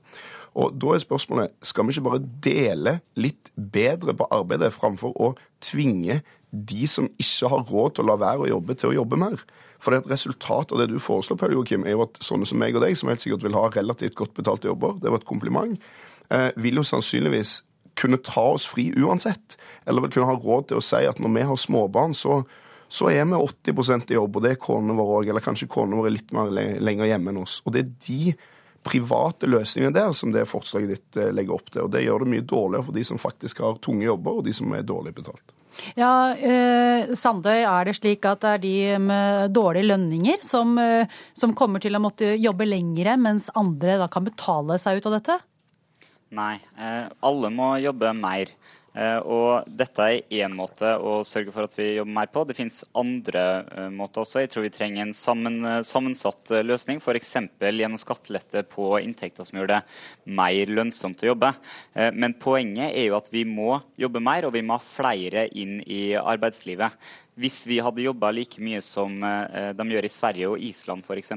[0.59, 5.33] Og da er spørsmålet skal vi ikke bare dele litt bedre på arbeidet framfor å
[5.63, 6.19] tvinge
[6.51, 9.43] de som ikke har råd til å la være å jobbe, til å jobbe mer?
[9.81, 12.45] For det er et resultat av det du foreslår, Paul Joakim, er jo at sånne
[12.45, 15.23] som meg og deg, som helt sikkert vil ha relativt godt betalte jobber, det var
[15.23, 15.79] et kompliment,
[16.29, 17.61] eh, vil jo sannsynligvis
[17.97, 19.57] kunne ta oss fri uansett.
[19.87, 22.41] Eller vil kunne ha råd til å si at når vi har småbarn, så,
[22.91, 25.31] så er vi 80% i jobb, og det er konene våre òg.
[25.31, 27.59] Eller kanskje konene våre er litt mer lenger hjemme enn oss.
[27.65, 28.35] Og det er de
[28.83, 31.85] private løsninger der som det forslaget ditt eh, legger opp til.
[31.85, 34.55] Og det gjør det mye dårligere for de som faktisk har tunge jobber, og de
[34.57, 35.55] som er dårlig betalt.
[35.95, 41.07] Ja, eh, Sandøy, er det slik at det er de med dårlige lønninger som, eh,
[41.33, 45.17] som kommer til å måtte jobbe lengre, mens andre da kan betale seg ut av
[45.19, 45.39] dette?
[46.31, 48.51] Nei, eh, alle må jobbe mer.
[48.91, 52.43] Eh, og dette er én måte å sørge for at vi jobber mer på.
[52.47, 54.41] Det finnes andre eh, måter også.
[54.43, 56.99] Jeg tror vi trenger en sammen, sammensatt løsning.
[56.99, 57.33] F.eks.
[57.61, 59.81] gjennom skattelette på inntekter som gjør det
[60.27, 61.53] mer lønnsomt å jobbe.
[62.15, 65.79] Men poenget er jo at vi må jobbe mer, og vi må ha flere inn
[65.85, 66.97] i arbeidslivet.
[67.39, 71.33] Hvis vi hadde jobba like mye som de gjør i Sverige og Island f.eks.,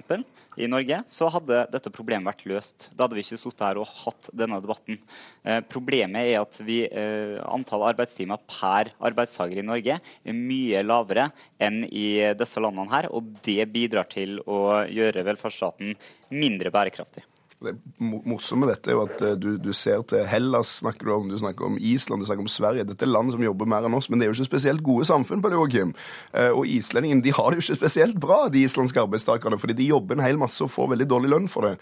[0.56, 2.88] i Norge, så hadde dette problemet vært løst.
[2.94, 5.00] Da hadde vi ikke sittet her og hatt denne debatten.
[5.42, 11.30] Eh, problemet er at vi, eh, antall arbeidstimer per arbeidstaker i Norge er mye lavere
[11.58, 15.96] enn i disse landene her, og det bidrar til å gjøre velferdsstaten
[16.30, 17.24] mindre bærekraftig.
[17.64, 21.12] Det morsomme med dette er jo at eh, du, du, ser til Hellas, snakker du
[21.14, 22.86] om, du snakker om Island, du snakker om Sverige.
[22.88, 25.06] Dette er land som jobber mer enn oss, men det er jo ikke spesielt gode
[25.08, 25.94] samfunn på det, Joakim.
[26.32, 29.88] Eh, og islendingene de har det jo ikke spesielt bra, de islandske arbeidstakerne, fordi de
[29.90, 31.74] jobber en hel masse og får veldig dårlig lønn for det.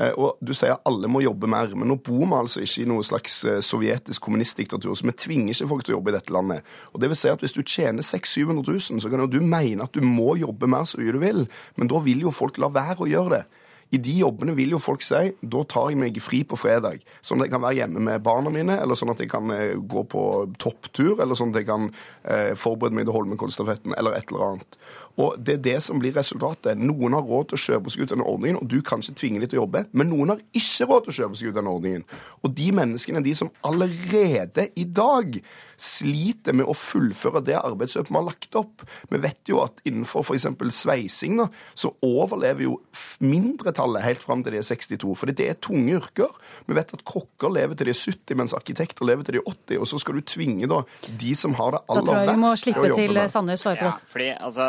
[0.00, 2.90] Eh, og du sier alle må jobbe mer, men nå bor vi altså ikke i
[2.90, 6.74] noe slags sovjetisk kommunistdiktatur, så vi tvinger ikke folk til å jobbe i dette landet.
[6.92, 9.40] Og det vil si at hvis du tjener 600 000-700 000, så kan jo du
[9.40, 11.46] mene at du må jobbe mer så mye du vil,
[11.76, 13.64] men da vil jo folk la være å gjøre det.
[13.90, 17.40] I de jobbene vil jo folk si da tar jeg meg fri på fredag, sånn
[17.40, 20.04] at jeg kan være hjemme med barna mine, eller sånn at jeg kan eh, gå
[20.12, 20.22] på
[20.60, 24.78] topptur, eller sånn at jeg kan eh, forberede meg til Holmenkollstafetten, eller et eller annet.
[25.18, 26.78] Og Det er det som blir resultatet.
[26.78, 29.42] Noen har råd til å kjøpe seg ut denne ordningen, og du kan ikke tvinge
[29.42, 31.72] dem til å jobbe, men noen har ikke råd til å kjøpe seg ut denne
[31.74, 32.04] ordningen.
[32.42, 35.40] Og de menneskene, de som allerede i dag
[35.78, 38.82] sliter med å fullføre det arbeidsløpet vi har lagt opp.
[39.12, 40.48] Vi vet jo at innenfor f.eks.
[40.74, 41.46] sveising da,
[41.78, 42.74] så overlever jo
[43.22, 46.34] mindretallet helt fram til de er 62, fordi det er tunge yrker.
[46.66, 49.52] Vi vet at kokker lever til de er 70, mens arkitekter lever til de er
[49.54, 52.24] 80, og så skal du tvinge da de som har det aller verst, Da tror
[52.24, 53.92] jeg vi må slippe til Sandnes svare på det.
[53.94, 54.68] Ja, fordi, altså,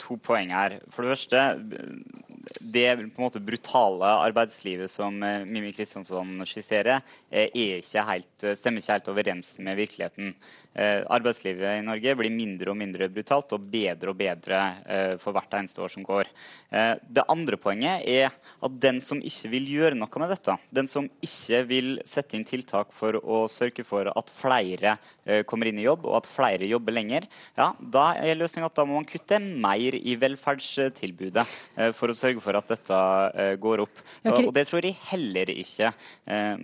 [0.00, 0.78] to poeng her.
[0.92, 1.44] For det første
[2.60, 8.80] det på en måte brutale arbeidslivet som Mimmi Mimi Kristjansson skisserer, eh, ikke helt, stemmer
[8.80, 10.32] ikke helt overens med virkeligheten.
[10.78, 15.34] Eh, arbeidslivet i Norge blir mindre og mindre brutalt og bedre og bedre eh, for
[15.34, 16.28] hvert eneste år som går.
[16.70, 20.90] Eh, det andre poenget er at den som ikke vil gjøre noe med dette, den
[20.90, 24.98] som ikke vil sette inn tiltak for å sørge for at flere
[25.44, 27.26] kommer inn i jobb, og at flere jobber lenger,
[27.58, 31.44] ja, da er løsninga at da må man kutte mer i velferdstilbudet
[31.96, 32.98] for å sørge for at dette
[33.62, 34.02] går opp.
[34.30, 35.92] Og det tror jeg heller ikke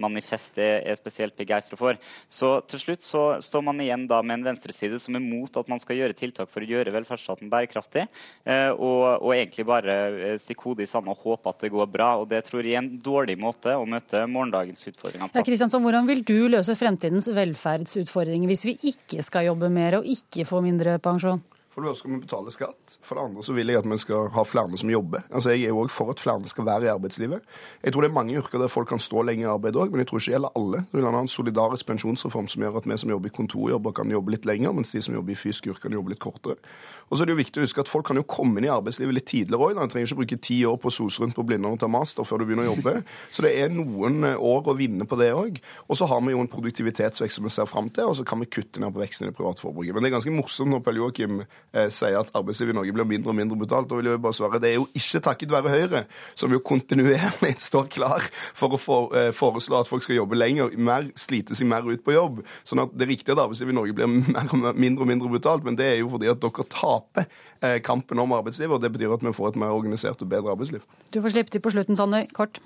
[0.00, 1.98] manifestet er spesielt begeistra for.
[2.28, 5.70] Så til slutt så står man igjen da med en venstreside som er mot at
[5.70, 8.06] man skal gjøre tiltak for å gjøre velferdsstaten bærekraftig,
[8.44, 11.90] eh, og, og egentlig bare eh, stikke hodet i sanden og håpe at det går
[11.90, 12.10] bra.
[12.20, 15.40] og Det tror jeg er en dårlig måte å møte morgendagens utfordringer på.
[15.40, 20.08] Ja, Kristiansson, hvordan vil du løse fremtidens velferdsutfordringer hvis vi ikke skal jobbe mer og
[20.10, 21.42] ikke få mindre pensjon?
[21.74, 22.92] For det første skal vi betale skatt.
[23.02, 25.24] For det andre så vil jeg at vi skal ha flere som jobber.
[25.34, 27.42] Altså Jeg er jo òg for at flere skal være i arbeidslivet.
[27.82, 30.04] Jeg tror det er mange yrker der folk kan stå lenge i arbeid òg, men
[30.04, 30.84] jeg tror ikke det gjelder alle.
[30.92, 34.14] Det vil ha en solidarisk pensjonsreform som gjør at vi som jobber i kontorjobber, kan
[34.14, 36.62] jobbe litt lenger, mens de som jobber i fysiske yrker, kan jobbe litt kortere.
[37.08, 38.72] Og så er det jo viktig å huske at folk kan jo komme inn i
[38.72, 39.76] arbeidslivet litt tidligere òg.
[39.76, 42.26] Du trenger ikke bruke ti år på å sose rundt på Blindern og ta master
[42.26, 42.94] før du begynner å jobbe.
[43.34, 45.60] Så det er noen eh, år å vinne på det òg.
[45.88, 48.40] Og så har vi jo en produktivitetsvekst som vi ser fram til, og så kan
[48.42, 49.94] vi kutte ned på veksten i det private forbruket.
[49.94, 53.08] Men det er ganske morsomt når Pelle Joakim eh, sier at arbeidslivet i Norge blir
[53.14, 53.90] mindre og mindre betalt.
[53.90, 56.04] Da vil jeg bare svare det er jo ikke takket være Høyre,
[56.38, 60.74] som jo kontinuerlig står klar for å for, eh, foreslå at folk skal jobbe lenger,
[60.78, 62.42] mer, slite seg mer ut på jobb.
[62.66, 65.66] Sånn at det er riktig at arbeidslivet i Norge blir mer, mindre og mindre betalt,
[65.66, 67.26] men det er jo fordi at dere taper
[67.60, 70.54] eh, kampen om arbeidslivet, og det betyr at vi får et mer organisert og bedre
[70.54, 70.84] arbeidsliv.
[71.10, 72.24] Du får slippe til på slutten, Sanne.
[72.36, 72.62] Kort.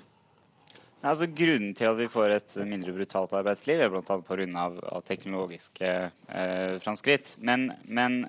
[0.99, 4.17] Altså, grunnen til at vi får et mindre brutalt arbeidsliv, er bl.a.
[4.27, 5.01] pga.
[5.07, 7.37] teknologiske eh, framskritt.
[7.39, 8.25] Men, men,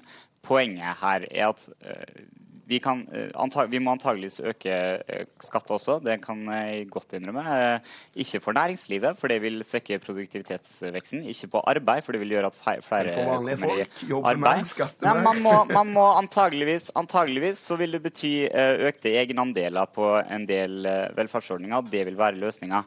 [0.47, 2.21] poenget her er at eh,
[2.71, 3.03] vi, kan,
[3.35, 7.43] antag, vi, må antageligvis øke eh, skatt også, det kan jeg godt innrømme.
[7.43, 11.25] Eh, ikke for næringslivet, for det vil svekke produktivitetsveksten.
[11.31, 14.71] Ikke på arbeid, for det vil gjøre at flere kommer i arbeid.
[15.03, 18.33] Nei, man, må, man må antageligvis, antageligvis så vil det bety
[18.91, 20.87] økte egenandeler på en del
[21.19, 21.91] velferdsordninger.
[21.91, 22.85] Det vil være løsninga.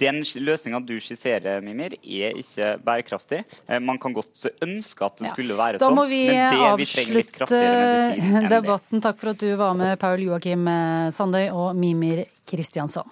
[0.00, 3.42] Den løsninga du skisserer, Mimir, er ikke bærekraftig.
[3.80, 7.80] Man kan godt ønske at det skulle være sånn, men det vi trenger litt kraftigere
[7.80, 8.60] medisin enn det
[8.90, 9.00] debatten.
[9.00, 10.66] Takk for at du var med, Paul Joakim
[11.12, 13.04] Sandøy og Mimir Kristiansson.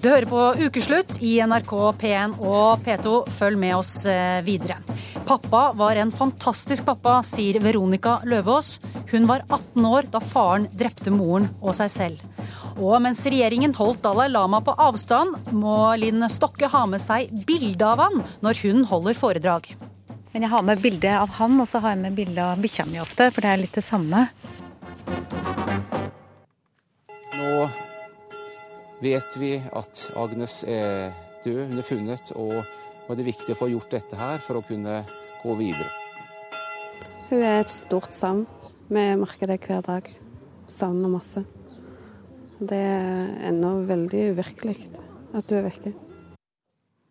[0.00, 3.28] Du hører på Ukeslutt i NRK P1 og P2.
[3.28, 4.78] Følg med oss eh, videre.
[5.26, 8.80] Pappa var en fantastisk pappa, sier Veronica Løvaas.
[9.12, 12.24] Hun var 18 år da faren drepte moren og seg selv.
[12.80, 17.84] Og mens regjeringen holdt Dalai Lama på avstand, må Linn Stokke ha med seg bilde
[17.84, 19.74] av han når hun holder foredrag.
[20.32, 22.84] Men jeg har med bilde av han, og så har jeg med bilde av bikkja
[22.86, 24.28] mi ofte, for det er litt det samme.
[27.34, 27.54] Nå
[29.02, 31.10] vet vi at Agnes er
[31.42, 34.60] død, hun er funnet, og nå er det viktig å få gjort dette her for
[34.60, 35.00] å kunne
[35.42, 35.88] gå videre.
[37.30, 38.44] Hun er et stort savn.
[38.90, 40.06] Vi merker det hver dag.
[40.70, 41.42] Savner masse.
[42.60, 44.76] Det er ennå veldig uvirkelig
[45.34, 45.94] at du er vekke.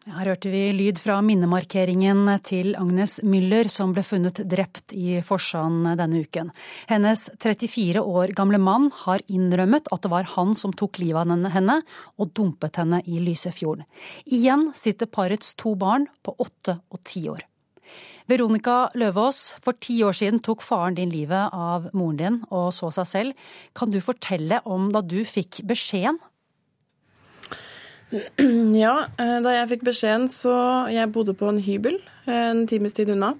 [0.09, 5.85] Her hørte vi lyd fra minnemarkeringen til Agnes Müller, som ble funnet drept i Forsand
[5.99, 6.49] denne uken.
[6.89, 11.53] Hennes 34 år gamle mann har innrømmet at det var han som tok livet av
[11.53, 11.75] henne
[12.17, 13.85] og dumpet henne i Lysefjorden.
[14.25, 17.45] Igjen sitter parets to barn på åtte og ti år.
[18.29, 22.89] Veronica Løvaas, for ti år siden tok faren din livet av moren din og så
[22.97, 23.47] seg selv.
[23.77, 26.17] Kan du fortelle om da du fikk beskjeden
[28.83, 30.53] Ja, eh, da jeg fikk beskjeden så
[30.89, 33.35] Jeg bodde på en hybel eh, en times tid unna.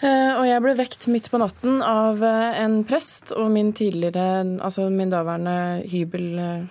[0.00, 4.88] Eh, og jeg ble vekt midt på natten av en prest og min tidligere, altså
[4.92, 6.68] min daværende hybelvert,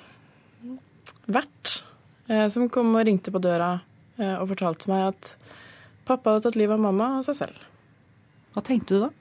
[2.49, 3.79] som kom og ringte på døra
[4.17, 5.29] og fortalte meg at
[6.09, 7.57] pappa hadde tatt livet av mamma og seg selv.
[8.55, 9.11] Hva tenkte du da?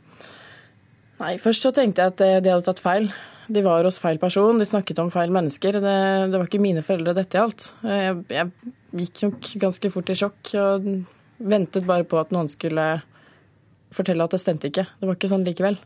[1.21, 3.13] Nei, Først så tenkte jeg at de hadde tatt feil.
[3.49, 5.79] De var hos feil person, de snakket om feil mennesker.
[5.81, 5.95] Det,
[6.29, 7.71] det var ikke mine foreldre dette gjaldt.
[7.87, 10.91] Jeg, jeg, gikk nok ganske fort i sjokk og
[11.39, 12.85] ventet bare på at noen skulle
[13.95, 14.85] fortelle at det stemte ikke.
[14.99, 15.79] Det var ikke sånn likevel.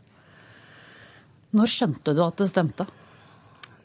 [1.53, 2.87] Når skjønte du at det stemte?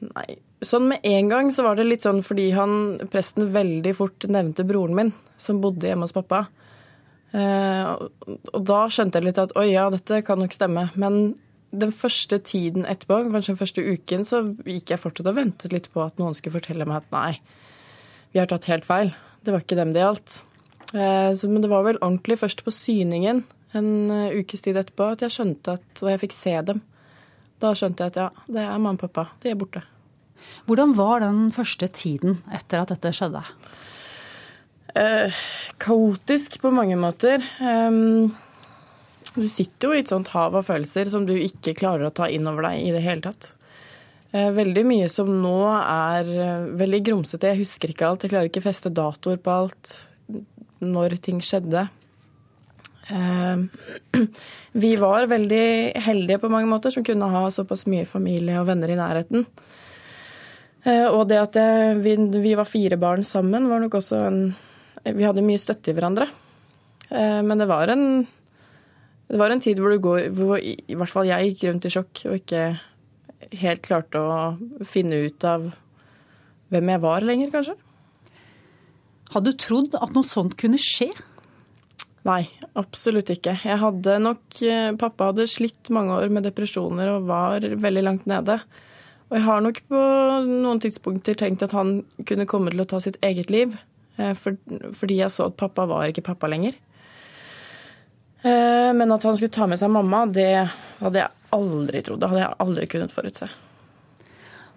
[0.03, 4.27] Nei, sånn med en gang så var det litt sånn fordi han, presten veldig fort
[4.31, 6.47] nevnte broren min, som bodde hjemme hos pappa.
[7.37, 7.91] Eh,
[8.55, 10.89] og da skjønte jeg litt at oi, ja, dette kan nok stemme.
[10.99, 11.37] Men
[11.71, 15.91] den første tiden etterpå, kanskje den første uken, så gikk jeg fortsatt og ventet litt
[15.93, 17.33] på at noen skulle fortelle meg at nei,
[18.33, 19.13] vi har tatt helt feil.
[19.45, 20.41] Det var ikke dem det gjaldt.
[20.95, 23.45] Eh, men det var vel ordentlig først på syningen
[23.77, 26.83] en eh, ukes tid etterpå at jeg skjønte at, og jeg fikk se dem.
[27.61, 29.29] Da skjønte jeg at ja, det er mamma og pappa.
[29.43, 29.83] De er borte.
[30.69, 33.43] Hvordan var den første tiden etter at dette skjedde?
[34.97, 35.41] Eh,
[35.83, 37.43] kaotisk på mange måter.
[37.61, 38.33] Um,
[39.41, 42.29] du sitter jo i et sånt hav av følelser som du ikke klarer å ta
[42.31, 43.53] inn over deg i det hele tatt.
[44.31, 47.49] Eh, veldig mye som nå er eh, veldig grumsete.
[47.49, 48.27] Jeg husker ikke alt.
[48.27, 49.95] Jeg klarer ikke feste datoer på alt
[50.85, 51.87] når ting skjedde.
[53.09, 53.65] Eh,
[54.85, 55.69] vi var veldig
[56.05, 59.49] heldige på mange måter som kunne ha såpass mye familie og venner i nærheten.
[60.89, 61.57] Og det at
[62.01, 64.39] vi var fire barn sammen, var nok også en
[65.05, 66.25] Vi hadde mye støtte i hverandre.
[67.11, 68.23] Men det var en
[69.29, 72.23] det var en tid hvor, går, hvor i hvert fall jeg gikk rundt i sjokk
[72.31, 72.63] og ikke
[73.61, 75.69] helt klarte å finne ut av
[76.73, 77.77] hvem jeg var lenger, kanskje.
[79.33, 81.09] Hadde du trodd at noe sånt kunne skje?
[82.29, 82.43] Nei,
[82.77, 83.55] absolutt ikke.
[83.65, 88.27] Jeg hadde nok eh, Pappa hadde slitt mange år med depresjoner og var veldig langt
[88.29, 88.59] nede.
[89.29, 90.03] Og jeg har nok på
[90.49, 93.77] noen tidspunkter tenkt at han kunne komme til å ta sitt eget liv.
[94.17, 96.77] Eh, fordi jeg så at pappa var ikke pappa lenger.
[98.43, 100.53] Eh, men at han skulle ta med seg mamma, det
[101.01, 102.21] hadde jeg aldri trodd.
[102.23, 103.49] Det hadde jeg aldri kunnet forutse.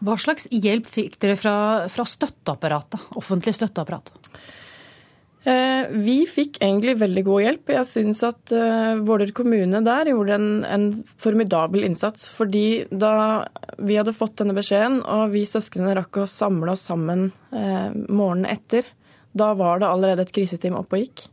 [0.01, 1.55] Hva slags hjelp fikk dere fra,
[1.93, 4.09] fra støtteapparatet, offentlig støtteapparat?
[5.41, 7.71] Eh, vi fikk egentlig veldig god hjelp.
[7.73, 10.87] Jeg syns at uh, Våler kommune der gjorde en, en,
[11.21, 12.29] formidabel innsats.
[12.33, 13.13] Fordi da
[13.77, 18.85] vi hadde fått denne beskjeden, og vi søsknene rakk å samle oss sammen morgenen etter,
[19.37, 21.25] da var det allerede et kriseteam oppe og gikk.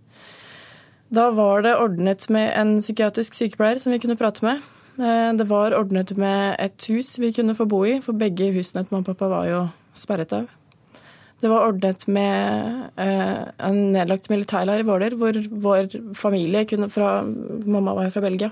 [1.08, 4.60] Da var det ordnet med en psykiatrisk sykepleier som vi kunne prate med.
[5.00, 8.84] Eh, det var ordnet med et hus vi kunne få bo i, for begge husene
[8.84, 9.62] til mamma og pappa var jo
[9.96, 10.48] sperret av.
[11.38, 17.22] Det var ordnet med eh, en nedlagt militærleir i Våler, hvor vår familie kunne fra
[17.22, 18.50] Mamma var jo fra Belgia.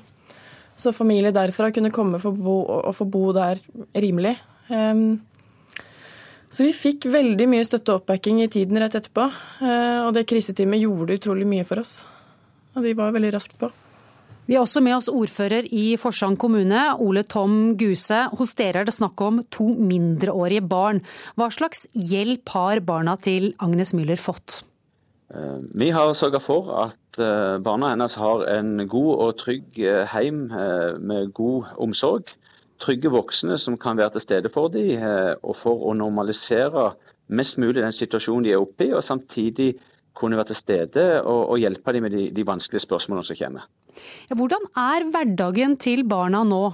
[0.77, 3.61] Så familie derfra kunne komme for bo, og få bo der
[3.97, 4.37] rimelig.
[4.69, 5.23] Um,
[6.53, 9.25] så vi fikk veldig mye støtte og oppbacking i tiden rett etterpå.
[10.07, 12.05] Og det kriseteamet gjorde utrolig mye for oss.
[12.77, 13.73] Og de var veldig raskt på.
[14.47, 18.21] Vi har også med oss ordfører i Forsand kommune, Ole Tom Guse.
[18.39, 21.01] Hos dere er det snakk om to mindreårige barn.
[21.35, 24.61] Hva slags hjelp har barna til Agnes Müller fått?
[25.35, 30.05] Eh, vi har sørga for at eh, barna hennes har en god og trygg eh,
[30.13, 30.47] heim
[31.03, 32.31] med god omsorg.
[32.85, 35.01] Trygge voksne som kan være til stede for dem,
[35.43, 36.91] og for å normalisere
[37.27, 39.73] mest mulig den situasjonen de er oppe i, og samtidig
[40.17, 43.69] kunne være til stede og, og hjelpe dem med de, de vanskelige spørsmålene som kommer.
[44.31, 46.65] Ja, hvordan er hverdagen til barna nå?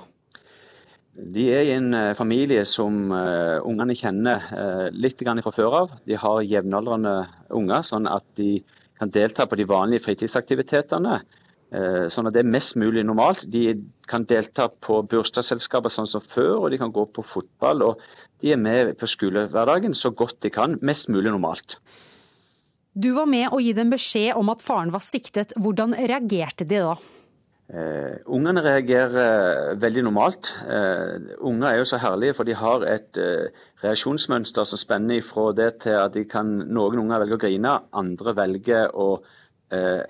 [1.13, 5.91] De er i en familie som uh, ungene kjenner uh, litt fra før av.
[6.09, 8.63] De har jevnaldrende unger, sånn at de
[8.99, 11.21] kan delta på de vanlige fritidsaktivitetene.
[11.73, 13.45] Uh, sånn at det er mest mulig normalt.
[13.45, 13.77] De
[14.09, 17.85] kan delta på bursdagsselskaper sånn som før, og de kan gå på fotball.
[17.91, 18.01] og
[18.41, 21.77] De er med på skolehverdagen så godt de kan, mest mulig normalt.
[22.93, 25.55] Du var med å gi dem beskjed om at faren var siktet.
[25.57, 26.97] Hvordan reagerte de da?
[27.73, 30.51] Uh, ungene reagerer veldig normalt.
[30.67, 33.49] Uh, unger er jo så herlige, for de har et uh,
[33.81, 38.37] reaksjonsmønster som spenner fra det til at de kan, noen unger velger å grine, andre
[38.37, 39.15] velger å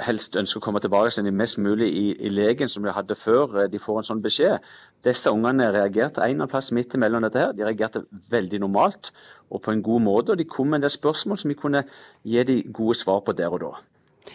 [0.03, 3.69] helst ønske å komme tilbake til mest mulig i, i, legen som de hadde før
[3.71, 4.65] de får en sånn beskjed.
[5.07, 7.53] Disse ungene reagerte en eller annen plass midt imellom dette her.
[7.55, 8.03] De reagerte
[8.35, 9.13] veldig normalt
[9.53, 10.33] og på en god måte.
[10.33, 11.85] Og de kom med en del spørsmål som vi kunne
[12.25, 13.73] gi de gode svar på der og da.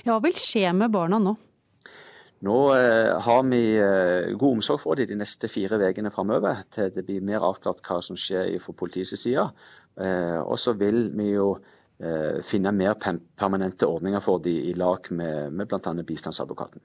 [0.04, 1.36] Ja, hva vil skje med barna nå?
[2.46, 6.92] Nå eh, har vi eh, god omsorg for dem de neste fire ukene framover, til
[6.94, 9.48] det blir mer avklart hva som skjer fra politiets side.
[9.98, 11.56] Eh, og så vil vi jo
[11.98, 15.96] eh, finne mer permanente ordninger for dem i lag med, med bl.a.
[16.06, 16.84] bistandsadvokaten.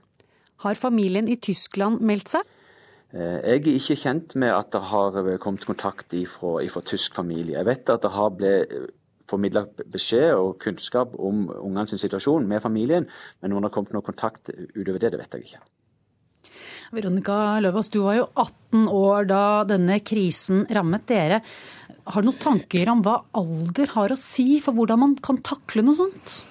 [0.65, 2.49] Har familien i Tyskland meldt seg?
[3.13, 7.59] Eh, jeg er ikke kjent med at det har kommet kontakt fra tysk familie.
[7.59, 8.93] Jeg vet at det har blitt
[9.33, 13.07] formidla beskjed og kunnskap om ungenes situasjon med familien,
[13.41, 15.63] men om det har kommet noe kontakt utover det, det vet jeg ikke.
[16.93, 21.41] Veronica Løvaas, du var jo 18 år da denne krisen rammet dere.
[22.13, 25.85] Har du noen tanker om hva alder har å si for hvordan man kan takle
[25.87, 26.43] noe sånt?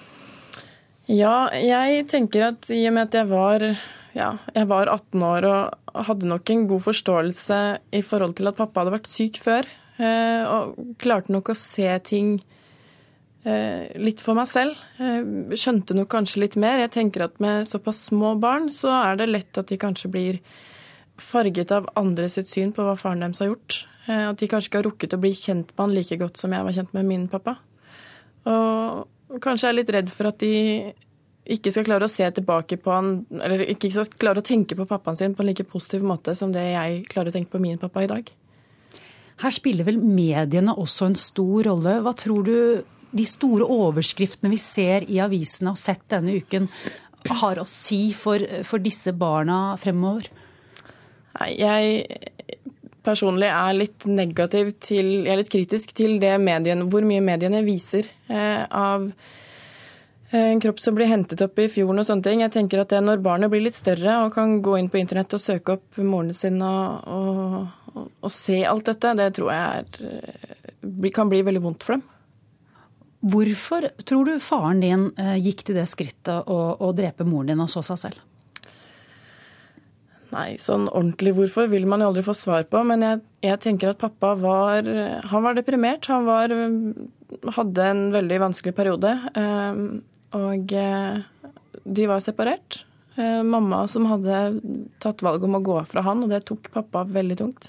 [1.10, 3.66] Ja, jeg tenker at i og med at jeg var,
[4.16, 7.60] ja, jeg var 18 år og hadde nok en god forståelse
[7.96, 11.88] i forhold til at pappa hadde vært syk før, eh, og klarte nok å se
[12.08, 12.36] ting
[13.42, 14.78] Eh, litt for meg selv.
[15.02, 16.78] Jeg skjønte nok kanskje litt mer.
[16.84, 20.38] Jeg tenker at med såpass små barn, så er det lett at de kanskje blir
[21.18, 23.82] farget av andre sitt syn på hva faren deres har gjort.
[24.06, 26.54] Eh, at de kanskje ikke har rukket å bli kjent med han like godt som
[26.54, 27.56] jeg var kjent med min pappa.
[28.46, 30.54] Og kanskje er litt redd for at de
[31.42, 33.10] ikke skal klare å se tilbake på han,
[33.42, 36.52] eller ikke skal klare å tenke på pappaen sin på en like positiv måte som
[36.54, 38.30] det jeg klarer å tenke på min pappa i dag.
[39.42, 41.96] Her spiller vel mediene også en stor rolle.
[42.04, 42.56] Hva tror du
[43.12, 46.70] de store overskriftene vi ser i avisene og sett denne uken,
[47.42, 50.30] har å si for, for disse barna fremover?
[51.50, 52.06] Jeg
[53.02, 57.64] personlig er litt negativ til Jeg er litt kritisk til det medien, hvor mye mediene
[57.66, 59.40] viser eh, av eh,
[60.32, 62.40] en kropp som blir hentet opp i fjorden og sånne ting.
[62.40, 65.34] Jeg tenker at det Når barnet blir litt større og kan gå inn på internett
[65.36, 69.82] og søke opp moren sin og, og, og, og se alt dette, det tror jeg
[69.82, 70.16] er,
[70.88, 72.04] eh, kan bli veldig vondt for dem.
[73.22, 77.68] Hvorfor tror du faren din eh, gikk til det skrittet å, drepe moren din og
[77.70, 78.22] så seg selv?
[80.32, 82.80] Nei, sånn ordentlig hvorfor vil man jo aldri få svar på.
[82.88, 84.88] Men jeg, jeg tenker at pappa var
[85.28, 86.08] Han var deprimert.
[86.08, 86.54] Han var,
[87.58, 89.12] hadde en veldig vanskelig periode.
[89.36, 89.84] Eh,
[90.38, 91.20] og eh,
[91.84, 92.84] de var separert.
[93.12, 94.36] Mamma som hadde
[95.04, 97.66] tatt valg om å gå fra han, og det tok pappa veldig tungt.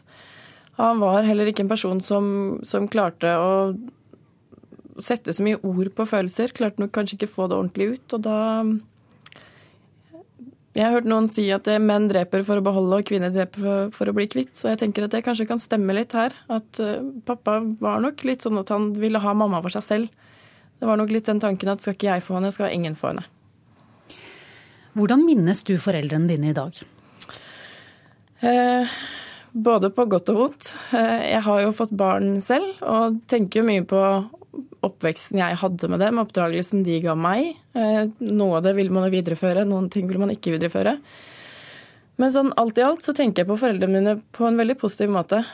[0.78, 2.26] Han var heller ikke en person som,
[2.66, 3.51] som klarte å
[5.01, 6.53] sette så mye ord på følelser.
[6.55, 8.18] Klarte nok kanskje ikke få det ordentlig ut.
[8.18, 8.39] Og da
[10.74, 13.91] Jeg har hørt noen si at menn dreper for å beholde og kvinner dreper for,
[13.93, 14.55] for, å bli kvitt.
[14.57, 16.34] Så jeg tenker at det kanskje kan stemme litt her.
[16.49, 16.82] At
[17.28, 20.24] pappa var nok litt sånn at han ville ha mamma for seg selv.
[20.84, 23.14] Det var nok litt den tanken at skal ikke jeg få henne, skal ingen få
[23.14, 23.22] henne.
[25.00, 26.76] Hvordan minnes du foreldrene dine i dag?
[28.44, 28.98] Eh,
[29.56, 30.74] både på godt og vondt.
[30.92, 34.04] Uh, jeg har jo fått barn selv, og tenker jo mye på
[34.84, 37.54] oppveksten jeg hadde med dem, oppdragelsen de ga meg.
[37.80, 40.98] Eh, noe av det vil man videreføre, noen ting vil man ikke videreføre.
[42.20, 45.16] Men sånn alt i alt så tenker jeg på foreldrene mine på en veldig positiv
[45.16, 45.46] måte.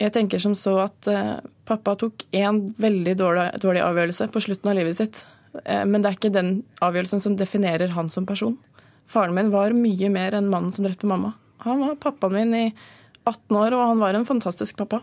[0.00, 1.36] Jeg tenker som så at eh,
[1.68, 5.20] pappa tok én veldig dårlig, dårlig, avgjørelse på slutten av livet sitt.
[5.64, 8.56] Eh, men det er ikke den avgjørelsen som definerer han som person.
[9.10, 11.34] Faren min var mye mer enn mannen som drepte mamma.
[11.66, 12.66] Han var pappaen min i
[13.28, 15.02] 18 år, og han var en fantastisk pappa.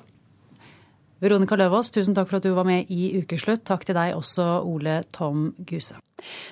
[1.24, 3.64] Veronica Løvaas, tusen takk for at du var med i Ukeslutt.
[3.66, 5.98] Takk til deg også, Ole Tom Guse.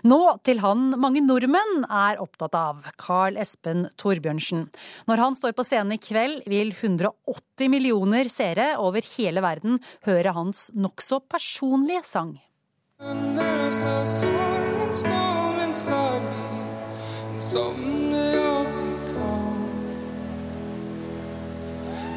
[0.06, 4.68] Nå til han mange nordmenn er opptatt av, Carl Espen Torbjørnsen.
[5.10, 10.34] Når han står på scenen i kveld, vil 180 millioner seere over hele verden høre
[10.38, 12.38] hans nokså personlige sang.
[17.46, 18.06] Something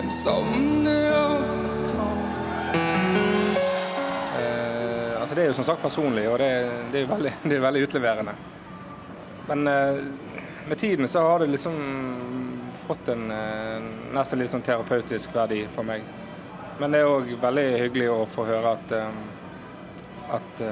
[0.09, 1.58] Altså
[5.39, 6.51] det er jo som sagt personlig, og det,
[6.93, 8.33] det er veldig, det er veldig utleverende.
[9.49, 10.01] Men eh,
[10.69, 11.77] med tiden så har det liksom
[12.87, 13.87] fått en eh,
[14.17, 16.03] nesten litt sånn terapeutisk verdi for meg.
[16.81, 19.23] Men det er òg veldig hyggelig å få høre at, eh,
[20.41, 20.65] at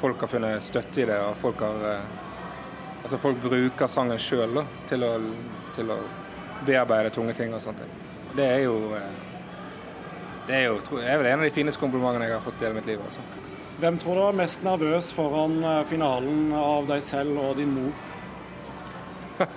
[0.00, 1.90] folk har funnet støtte i det, og folk har
[3.04, 5.02] Altså folk bruker sangen sjøl til,
[5.76, 5.98] til, å
[6.64, 8.30] bearbeide tunge ting og sånne ting.
[8.32, 8.78] Det er jo
[10.48, 12.64] det er jo jeg er vel en av de fineste komplimentene jeg har fått i
[12.64, 13.04] hele mitt liv.
[13.04, 13.20] Altså.
[13.84, 17.90] Hvem tror du er mest nervøs foran eh, finalen av deg selv og din mor?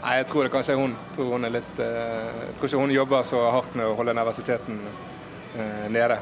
[0.00, 0.94] Nei, Jeg tror det kanskje er hun.
[1.12, 4.16] Tror, hun er litt, uh, jeg tror ikke hun jobber så hardt med å holde
[4.16, 6.16] nervøsiteten uh, nede.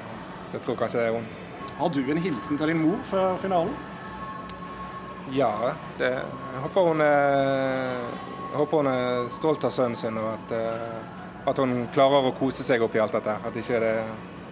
[0.49, 1.31] Så jeg tror kanskje det er hun.
[1.79, 3.79] Har du en hilsen til din mor før finalen?
[5.31, 5.53] Ja,
[6.03, 8.07] det, jeg, håper hun er,
[8.51, 10.59] jeg håper hun er stolt av sønnen sin, og at,
[11.55, 13.39] at hun klarer å kose seg oppi alt dette.
[13.47, 13.99] At ikke det,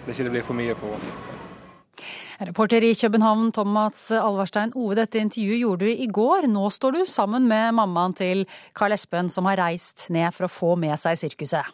[0.05, 1.34] det ikke blir for mye for henne.
[2.41, 6.49] Reporter i København, Thomas Alvarstein Ove, dette intervjuet gjorde du i går.
[6.51, 8.43] Nå står du sammen med mammaen til
[8.75, 11.71] Karl Espen, som har reist ned for å få med seg sirkuset.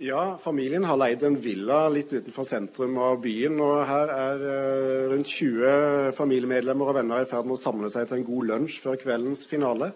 [0.00, 3.60] Ja, familien har leid en villa litt utenfor sentrum av byen.
[3.60, 8.08] og Her er uh, rundt 20 familiemedlemmer og venner i ferd med å samle seg
[8.08, 9.92] til en god lunsj før kveldens finale.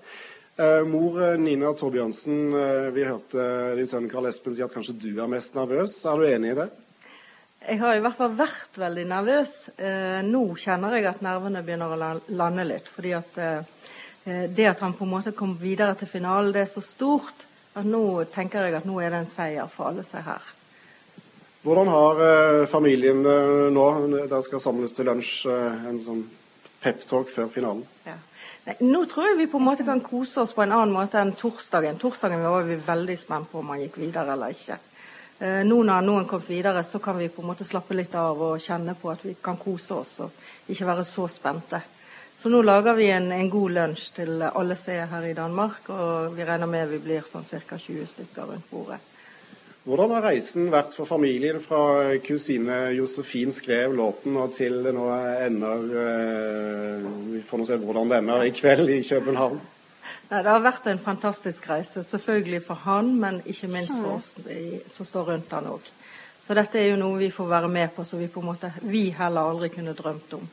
[0.60, 2.52] Uh, mor eh, Nina Torbjørnsen,
[2.94, 3.48] vi hørte
[3.80, 5.96] din sønn Karl Espen si at kanskje du er mest nervøs.
[6.04, 6.68] Er du enig i det?
[7.64, 9.52] Jeg har i hvert fall vært veldig nervøs.
[9.78, 12.90] Eh, nå kjenner jeg at nervene begynner å lande litt.
[12.92, 16.70] fordi at eh, det at han på en måte kom videre til finalen, det er
[16.72, 20.26] så stort at nå tenker jeg at nå er det en seier for alle seg
[20.28, 20.52] her.
[21.64, 23.88] Hvordan har eh, familien eh, nå?
[24.12, 25.34] Dere skal samles til lunsj.
[25.48, 26.24] Eh, en sånn
[26.84, 27.84] peptalk før finalen.
[28.04, 28.18] Ja.
[28.64, 31.20] Nei, nå tror jeg vi på en måte kan kose oss på en annen måte
[31.20, 31.96] enn torsdagen.
[32.00, 34.76] Torsdagen var vi veldig spent på om han gikk videre eller ikke.
[35.44, 38.38] Eh, nå når noen kom videre, så kan vi på en måte slappe litt av
[38.40, 41.80] og kjenne på at vi kan kose oss og ikke være så spente.
[42.38, 45.90] Så nå lager vi en, en god lunsj til alle som er her i Danmark,
[45.92, 47.76] og vi regner med vi blir sånn ca.
[47.76, 49.02] 20 stykker rundt bordet.
[49.84, 55.10] Hvordan har reisen vært for familien fra kusine Josefin skrev låten og til det nå
[55.44, 59.60] ender eh, Vi får nå se hvordan det ender i kveld i København?
[60.34, 64.32] Nei, Det har vært en fantastisk reise, selvfølgelig for han, men ikke minst for oss
[64.90, 65.90] som står rundt han òg.
[66.48, 68.72] Så dette er jo noe vi får være med på, som vi på en måte
[68.82, 70.48] vi heller aldri kunne drømt om.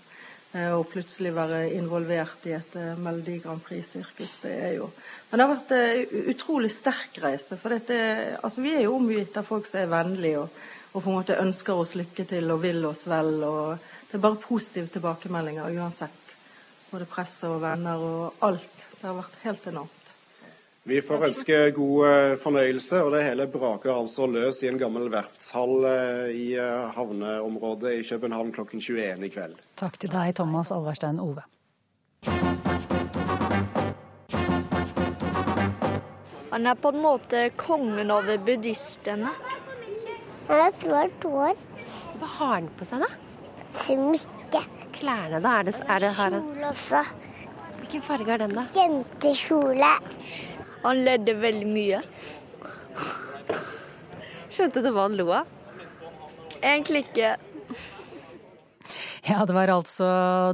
[0.53, 4.91] Eh, å plutselig være involvert i et eh, Melodi Grand Prix-sirkus, det er jo
[5.31, 7.57] Men det har vært en uh, utrolig sterk reise.
[7.57, 7.97] For dette,
[8.37, 10.61] altså, vi er jo omgitt av folk som er vennlige og,
[10.91, 13.33] og, på en måte ønsker oss lykke til og vil oss vel.
[13.49, 16.37] og Det er bare positive tilbakemeldinger uansett.
[16.91, 18.90] Både press og venner og alt.
[19.01, 20.01] Det har vært helt enormt.
[20.83, 25.07] Vi får ønske god eh, fornøyelse, og det hele braker altså løs i en gammel
[25.13, 29.57] verftshall eh, i eh, havneområdet i København klokken 21 i kveld.
[29.81, 31.45] Takk til deg, Thomas Alverstein Ove.
[36.51, 39.33] Han er på en måte kongen over buddhistene.
[40.49, 41.57] Han har svart hår.
[42.21, 43.09] Hva har han på seg, da?
[43.81, 44.65] Smykke
[44.97, 45.59] klærne, da?
[45.59, 47.05] Er det, er det Kjole også.
[47.91, 48.61] Hvilken farge er den, da?
[48.71, 49.87] Jentekjole.
[50.85, 51.97] Han ledde veldig mye.
[54.47, 55.49] Skjønte du hva han lo av?
[56.61, 57.33] Egentlig ikke.
[59.31, 60.07] Ja, det var altså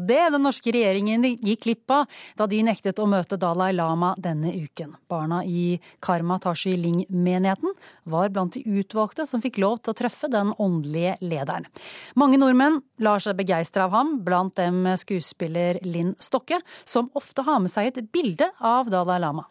[0.06, 4.52] det den norske regjeringen gikk glipp av da de nektet å møte Dalai Lama denne
[4.54, 4.94] uken.
[5.10, 7.74] Barna i Karma Tashi Ling-menigheten
[8.06, 11.66] var blant de utvalgte som fikk lov til å treffe den åndelige lederen.
[12.14, 17.64] Mange nordmenn lar seg begeistre av ham, blant dem skuespiller Linn Stokke, som ofte har
[17.64, 19.48] med seg et bilde av Dalai Lama.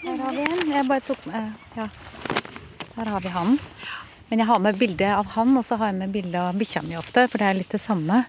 [0.00, 0.68] Her har vi en.
[0.72, 1.90] Jeg bare tok med Ja.
[2.96, 3.58] Her har vi han.
[4.28, 6.82] Men jeg har med bilde av han, og så har jeg med bilde av bikkja
[6.84, 8.24] mi ofte, for det er litt det samme.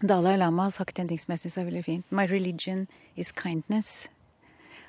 [0.00, 2.08] Dalai Lama har sagt en ting som jeg syns er veldig fint.
[2.14, 2.86] My religion
[3.18, 4.08] is kindness.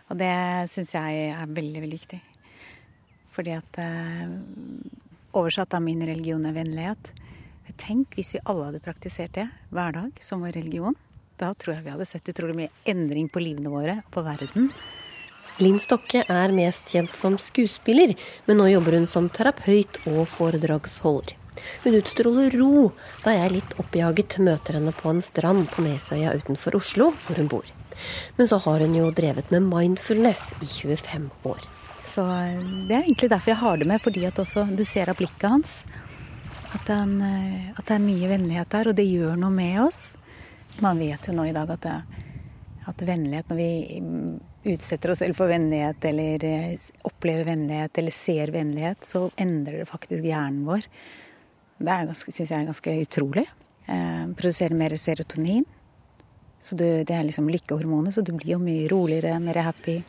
[0.10, 0.32] Og det
[0.72, 2.22] syns jeg er veldig, veldig viktig.
[3.36, 4.32] Fordi at eh,
[5.38, 7.12] Oversatt av min religion er vennlighet.
[7.78, 10.96] Tenk hvis vi alle hadde praktisert det hver dag som vår religion.
[11.40, 14.72] Da tror jeg vi hadde sett utrolig mye endring på livene våre og på verden.
[15.60, 18.14] Linn Stokke er mest kjent som skuespiller,
[18.48, 21.36] men nå jobber hun som terapeut og foredragsholder.
[21.84, 22.86] Hun utstråler ro
[23.26, 27.50] da jeg litt oppjaget møter henne på en strand på Nesøya utenfor Oslo, hvor hun
[27.52, 27.68] bor.
[28.38, 31.68] Men så har hun jo drevet med mindfulness i 25 år.
[32.14, 35.12] Så eh, Det er egentlig derfor jeg har det med, fordi at også du ser
[35.12, 35.82] av blikket hans
[36.74, 40.02] at, han, eh, at det er mye vennlighet der, og det gjør noe med oss.
[40.84, 42.24] Man vet jo nå i dag at, det,
[42.88, 43.72] at vennlighet, når vi
[44.74, 49.90] utsetter oss selv for vennlighet, eller eh, opplever vennlighet, eller ser vennlighet, så endrer det
[49.90, 50.88] faktisk hjernen vår.
[51.80, 53.46] Det syns jeg er ganske utrolig.
[53.88, 55.66] Eh, produserer mer serotonin.
[56.62, 60.02] Så du, det er liksom lykkehormonet, så du blir jo mye roligere, mer happy.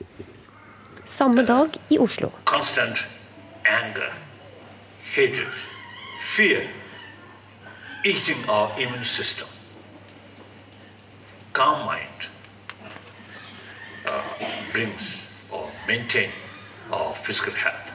[1.06, 2.32] Samme dag i Oslo.
[2.44, 3.04] Constant
[3.64, 4.10] anger,
[5.14, 5.54] hatred,
[6.34, 6.66] fear,
[8.04, 9.04] eating our immune.
[11.52, 12.39] Calm mind
[14.72, 15.16] brings
[15.50, 16.30] or maintain
[16.92, 17.86] our physical health.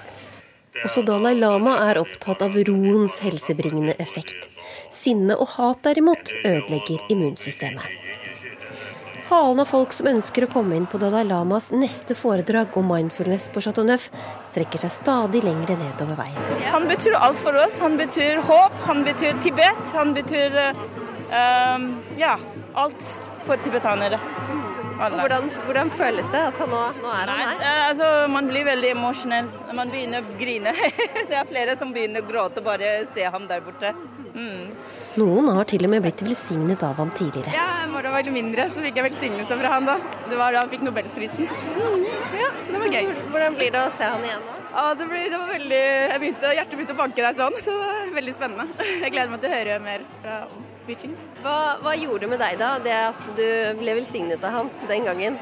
[0.86, 4.50] Også Dalai Lama er opptatt av roens helsebringende effekt.
[4.92, 7.86] Sinne og hat derimot ødelegger immunsystemet.
[9.26, 13.48] Halen av folk som ønsker å komme inn på Dalai Lamas neste foredrag om mindfulness
[13.50, 14.12] på Chateau Neuf,
[14.46, 16.38] strekker seg stadig lengre nedover veien.
[16.70, 17.80] Han betyr alt for oss.
[17.82, 19.82] Han betyr håp, han betyr Tibet.
[19.96, 21.90] Han betyr uh,
[22.22, 22.36] ja,
[22.78, 23.12] alt
[23.48, 24.22] for tibetanere.
[24.96, 27.58] Hvordan, hvordan, føles det at han nå, nå er han her?
[27.60, 29.50] Eh, altså, man blir veldig emosjonell.
[29.76, 30.72] Man begynner å grine.
[31.32, 33.92] det er flere som begynner å gråte bare se ham der borte.
[34.36, 34.72] Mm.
[35.20, 37.54] Noen har til og med blitt velsignet av ham tidligere.
[37.56, 39.98] Ja, når jeg var litt mindre, så fikk jeg velsignelse fra han da.
[40.30, 41.50] Det var da han fikk nobelsprisen.
[41.50, 42.06] Mm.
[42.40, 43.12] Ja, så det var gøy.
[43.34, 44.62] Hvordan blir det å se han igjen da?
[44.76, 47.76] Ja, det, blir, det var veldig jeg begynte, Hjertet begynte å banke deg sånn, så
[47.76, 48.88] det var veldig spennende.
[49.04, 50.40] Jeg gleder meg til å høre mer fra
[50.86, 51.14] speeching.
[51.44, 53.46] Hva, hva, gjorde det med deg da, det at du
[53.82, 55.40] ble velsignet av han den gangen?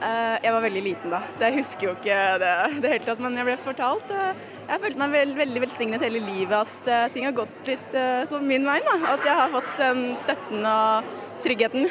[0.00, 3.20] Uh, jeg var veldig liten da, så jeg husker jo ikke det, det hele tatt.
[3.20, 4.12] Men jeg ble fortalt.
[4.12, 4.32] Uh,
[4.70, 7.98] jeg følte meg veld, veldig velsignet hele livet, at uh, ting har gått litt
[8.30, 8.78] som min vei.
[8.86, 8.96] Da.
[9.16, 11.12] At jeg har fått den støtten og
[11.44, 11.90] tryggheten.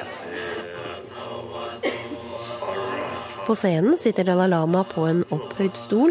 [0.00, 0.08] ja.
[3.48, 6.10] På scenen sitter Dalai Lama på en opphøyd stol.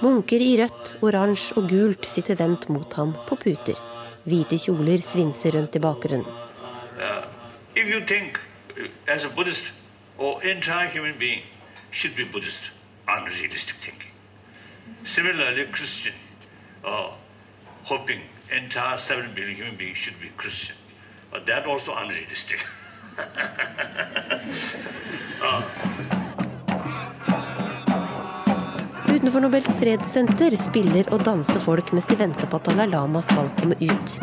[0.00, 3.76] Munker i rødt, oransje og gult sitter vendt mot ham på puter.
[4.24, 6.26] Hvite kjoler svinser rundt i bakgrunnen.
[6.98, 7.22] Uh,
[16.84, 17.12] uh,
[17.84, 18.20] hoping
[21.46, 22.66] that also unrealistic.
[25.42, 25.62] uh,
[29.08, 33.48] Utenfor Nobels fredssenter spiller og danser folk mens de venter på at Dalai Lama skal
[33.56, 34.16] komme ut.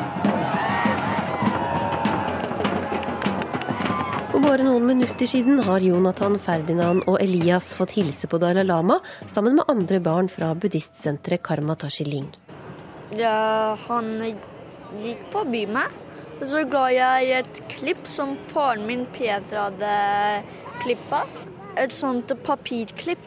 [4.30, 9.00] For bare noen minutter siden har Jonathan, Ferdinand og Elias fått hilse på Dalai Lama
[9.26, 12.28] sammen med andre barn fra buddhistsenteret Karma Tashiling.
[13.18, 14.12] Ja, han
[15.02, 15.94] gikk forbi meg,
[16.42, 19.96] og så ga jeg et klipp som faren min Peter hadde
[20.84, 21.24] klippa.
[21.76, 23.24] Et sånt papirklipp.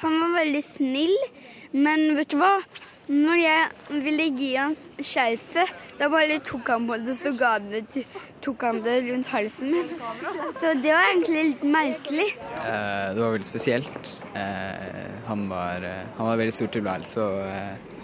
[0.00, 1.16] Han var veldig snill,
[1.76, 2.54] men vet du hva?
[3.10, 8.04] Når jeg ville gi han skjerfet, da bare tok han på det, så det,
[8.44, 9.90] tok han det rundt halsen min.
[10.60, 12.28] Så det var egentlig litt merkelig.
[12.62, 14.14] Eh, det var veldig spesielt.
[14.38, 17.26] Eh, han, var, eh, han var veldig stor tilværelse.
[17.26, 17.98] og eh,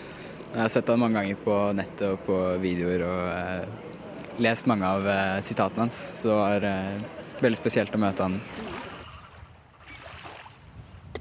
[0.56, 4.90] Jeg har sett han mange ganger på nettet og på videoer og eh, lest mange
[4.90, 8.40] av eh, sitatene hans, så det var veldig spesielt å møte han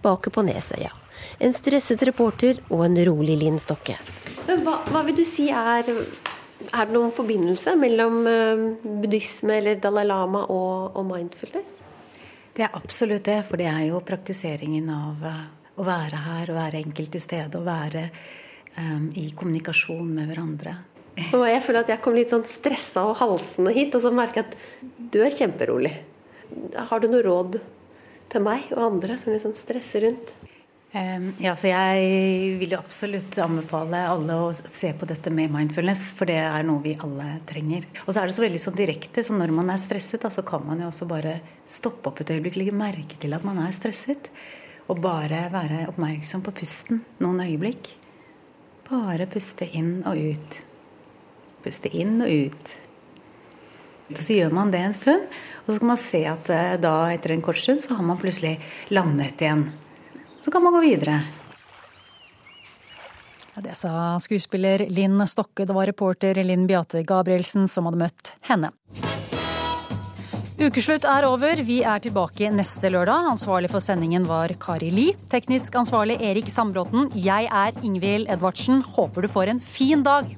[0.06, 0.92] tilbake på Nesøya.
[1.40, 3.98] En stresset reporter og en rolig Linn Stokke.
[4.46, 5.90] Men hva, hva, vil du si er
[6.72, 11.68] Er det noen forbindelse mellom uh, buddhisme eller Dalai Lama og, og, mindfulness?
[12.56, 15.42] Det er absolutt det, for det er jo praktiseringen av uh,
[15.76, 18.08] å være her, å være enkelt til stede, å være
[18.78, 20.78] um, i kommunikasjon med hverandre.
[21.20, 24.48] Jeg føler at jeg kom litt sånn stressa og halsende hit, og så merker jeg
[24.48, 25.94] at du er kjemperolig.
[26.90, 27.60] Har du noe råd
[28.36, 30.36] til meg og andre som liksom stresser rundt?
[31.44, 36.30] Ja, så Jeg vil jo absolutt anbefale alle å se på dette med mindfulness, for
[36.30, 37.84] det er noe vi alle trenger.
[38.06, 40.46] Og så er det så veldig sånn direkte, så når man er stresset, da, så
[40.48, 43.76] kan man jo også bare stoppe opp et øyeblikk, legge merke til at man er
[43.76, 44.30] stresset.
[44.88, 47.92] Og bare være oppmerksom på pusten noen øyeblikk.
[48.88, 50.60] Bare puste inn og ut.
[51.66, 52.76] Puste inn og ut.
[54.16, 55.28] Så gjør man det en stund,
[55.66, 58.22] og så kan man se at eh, da etter en kort stund så har man
[58.22, 58.60] plutselig
[58.94, 59.68] landet igjen.
[60.46, 61.20] Så kan man gå videre.
[63.56, 65.66] Det sa skuespiller Linn Stokke.
[65.66, 68.74] Det var reporter Linn Beate Gabrielsen som hadde møtt henne.
[70.56, 71.60] Ukeslutt er over.
[71.68, 73.26] Vi er tilbake neste lørdag.
[73.32, 75.08] Ansvarlig for sendingen var Kari Li.
[75.32, 77.10] Teknisk ansvarlig Erik Sandbråten.
[77.16, 78.84] Jeg er Ingvild Edvardsen.
[78.96, 80.30] Håper du får en fin dag.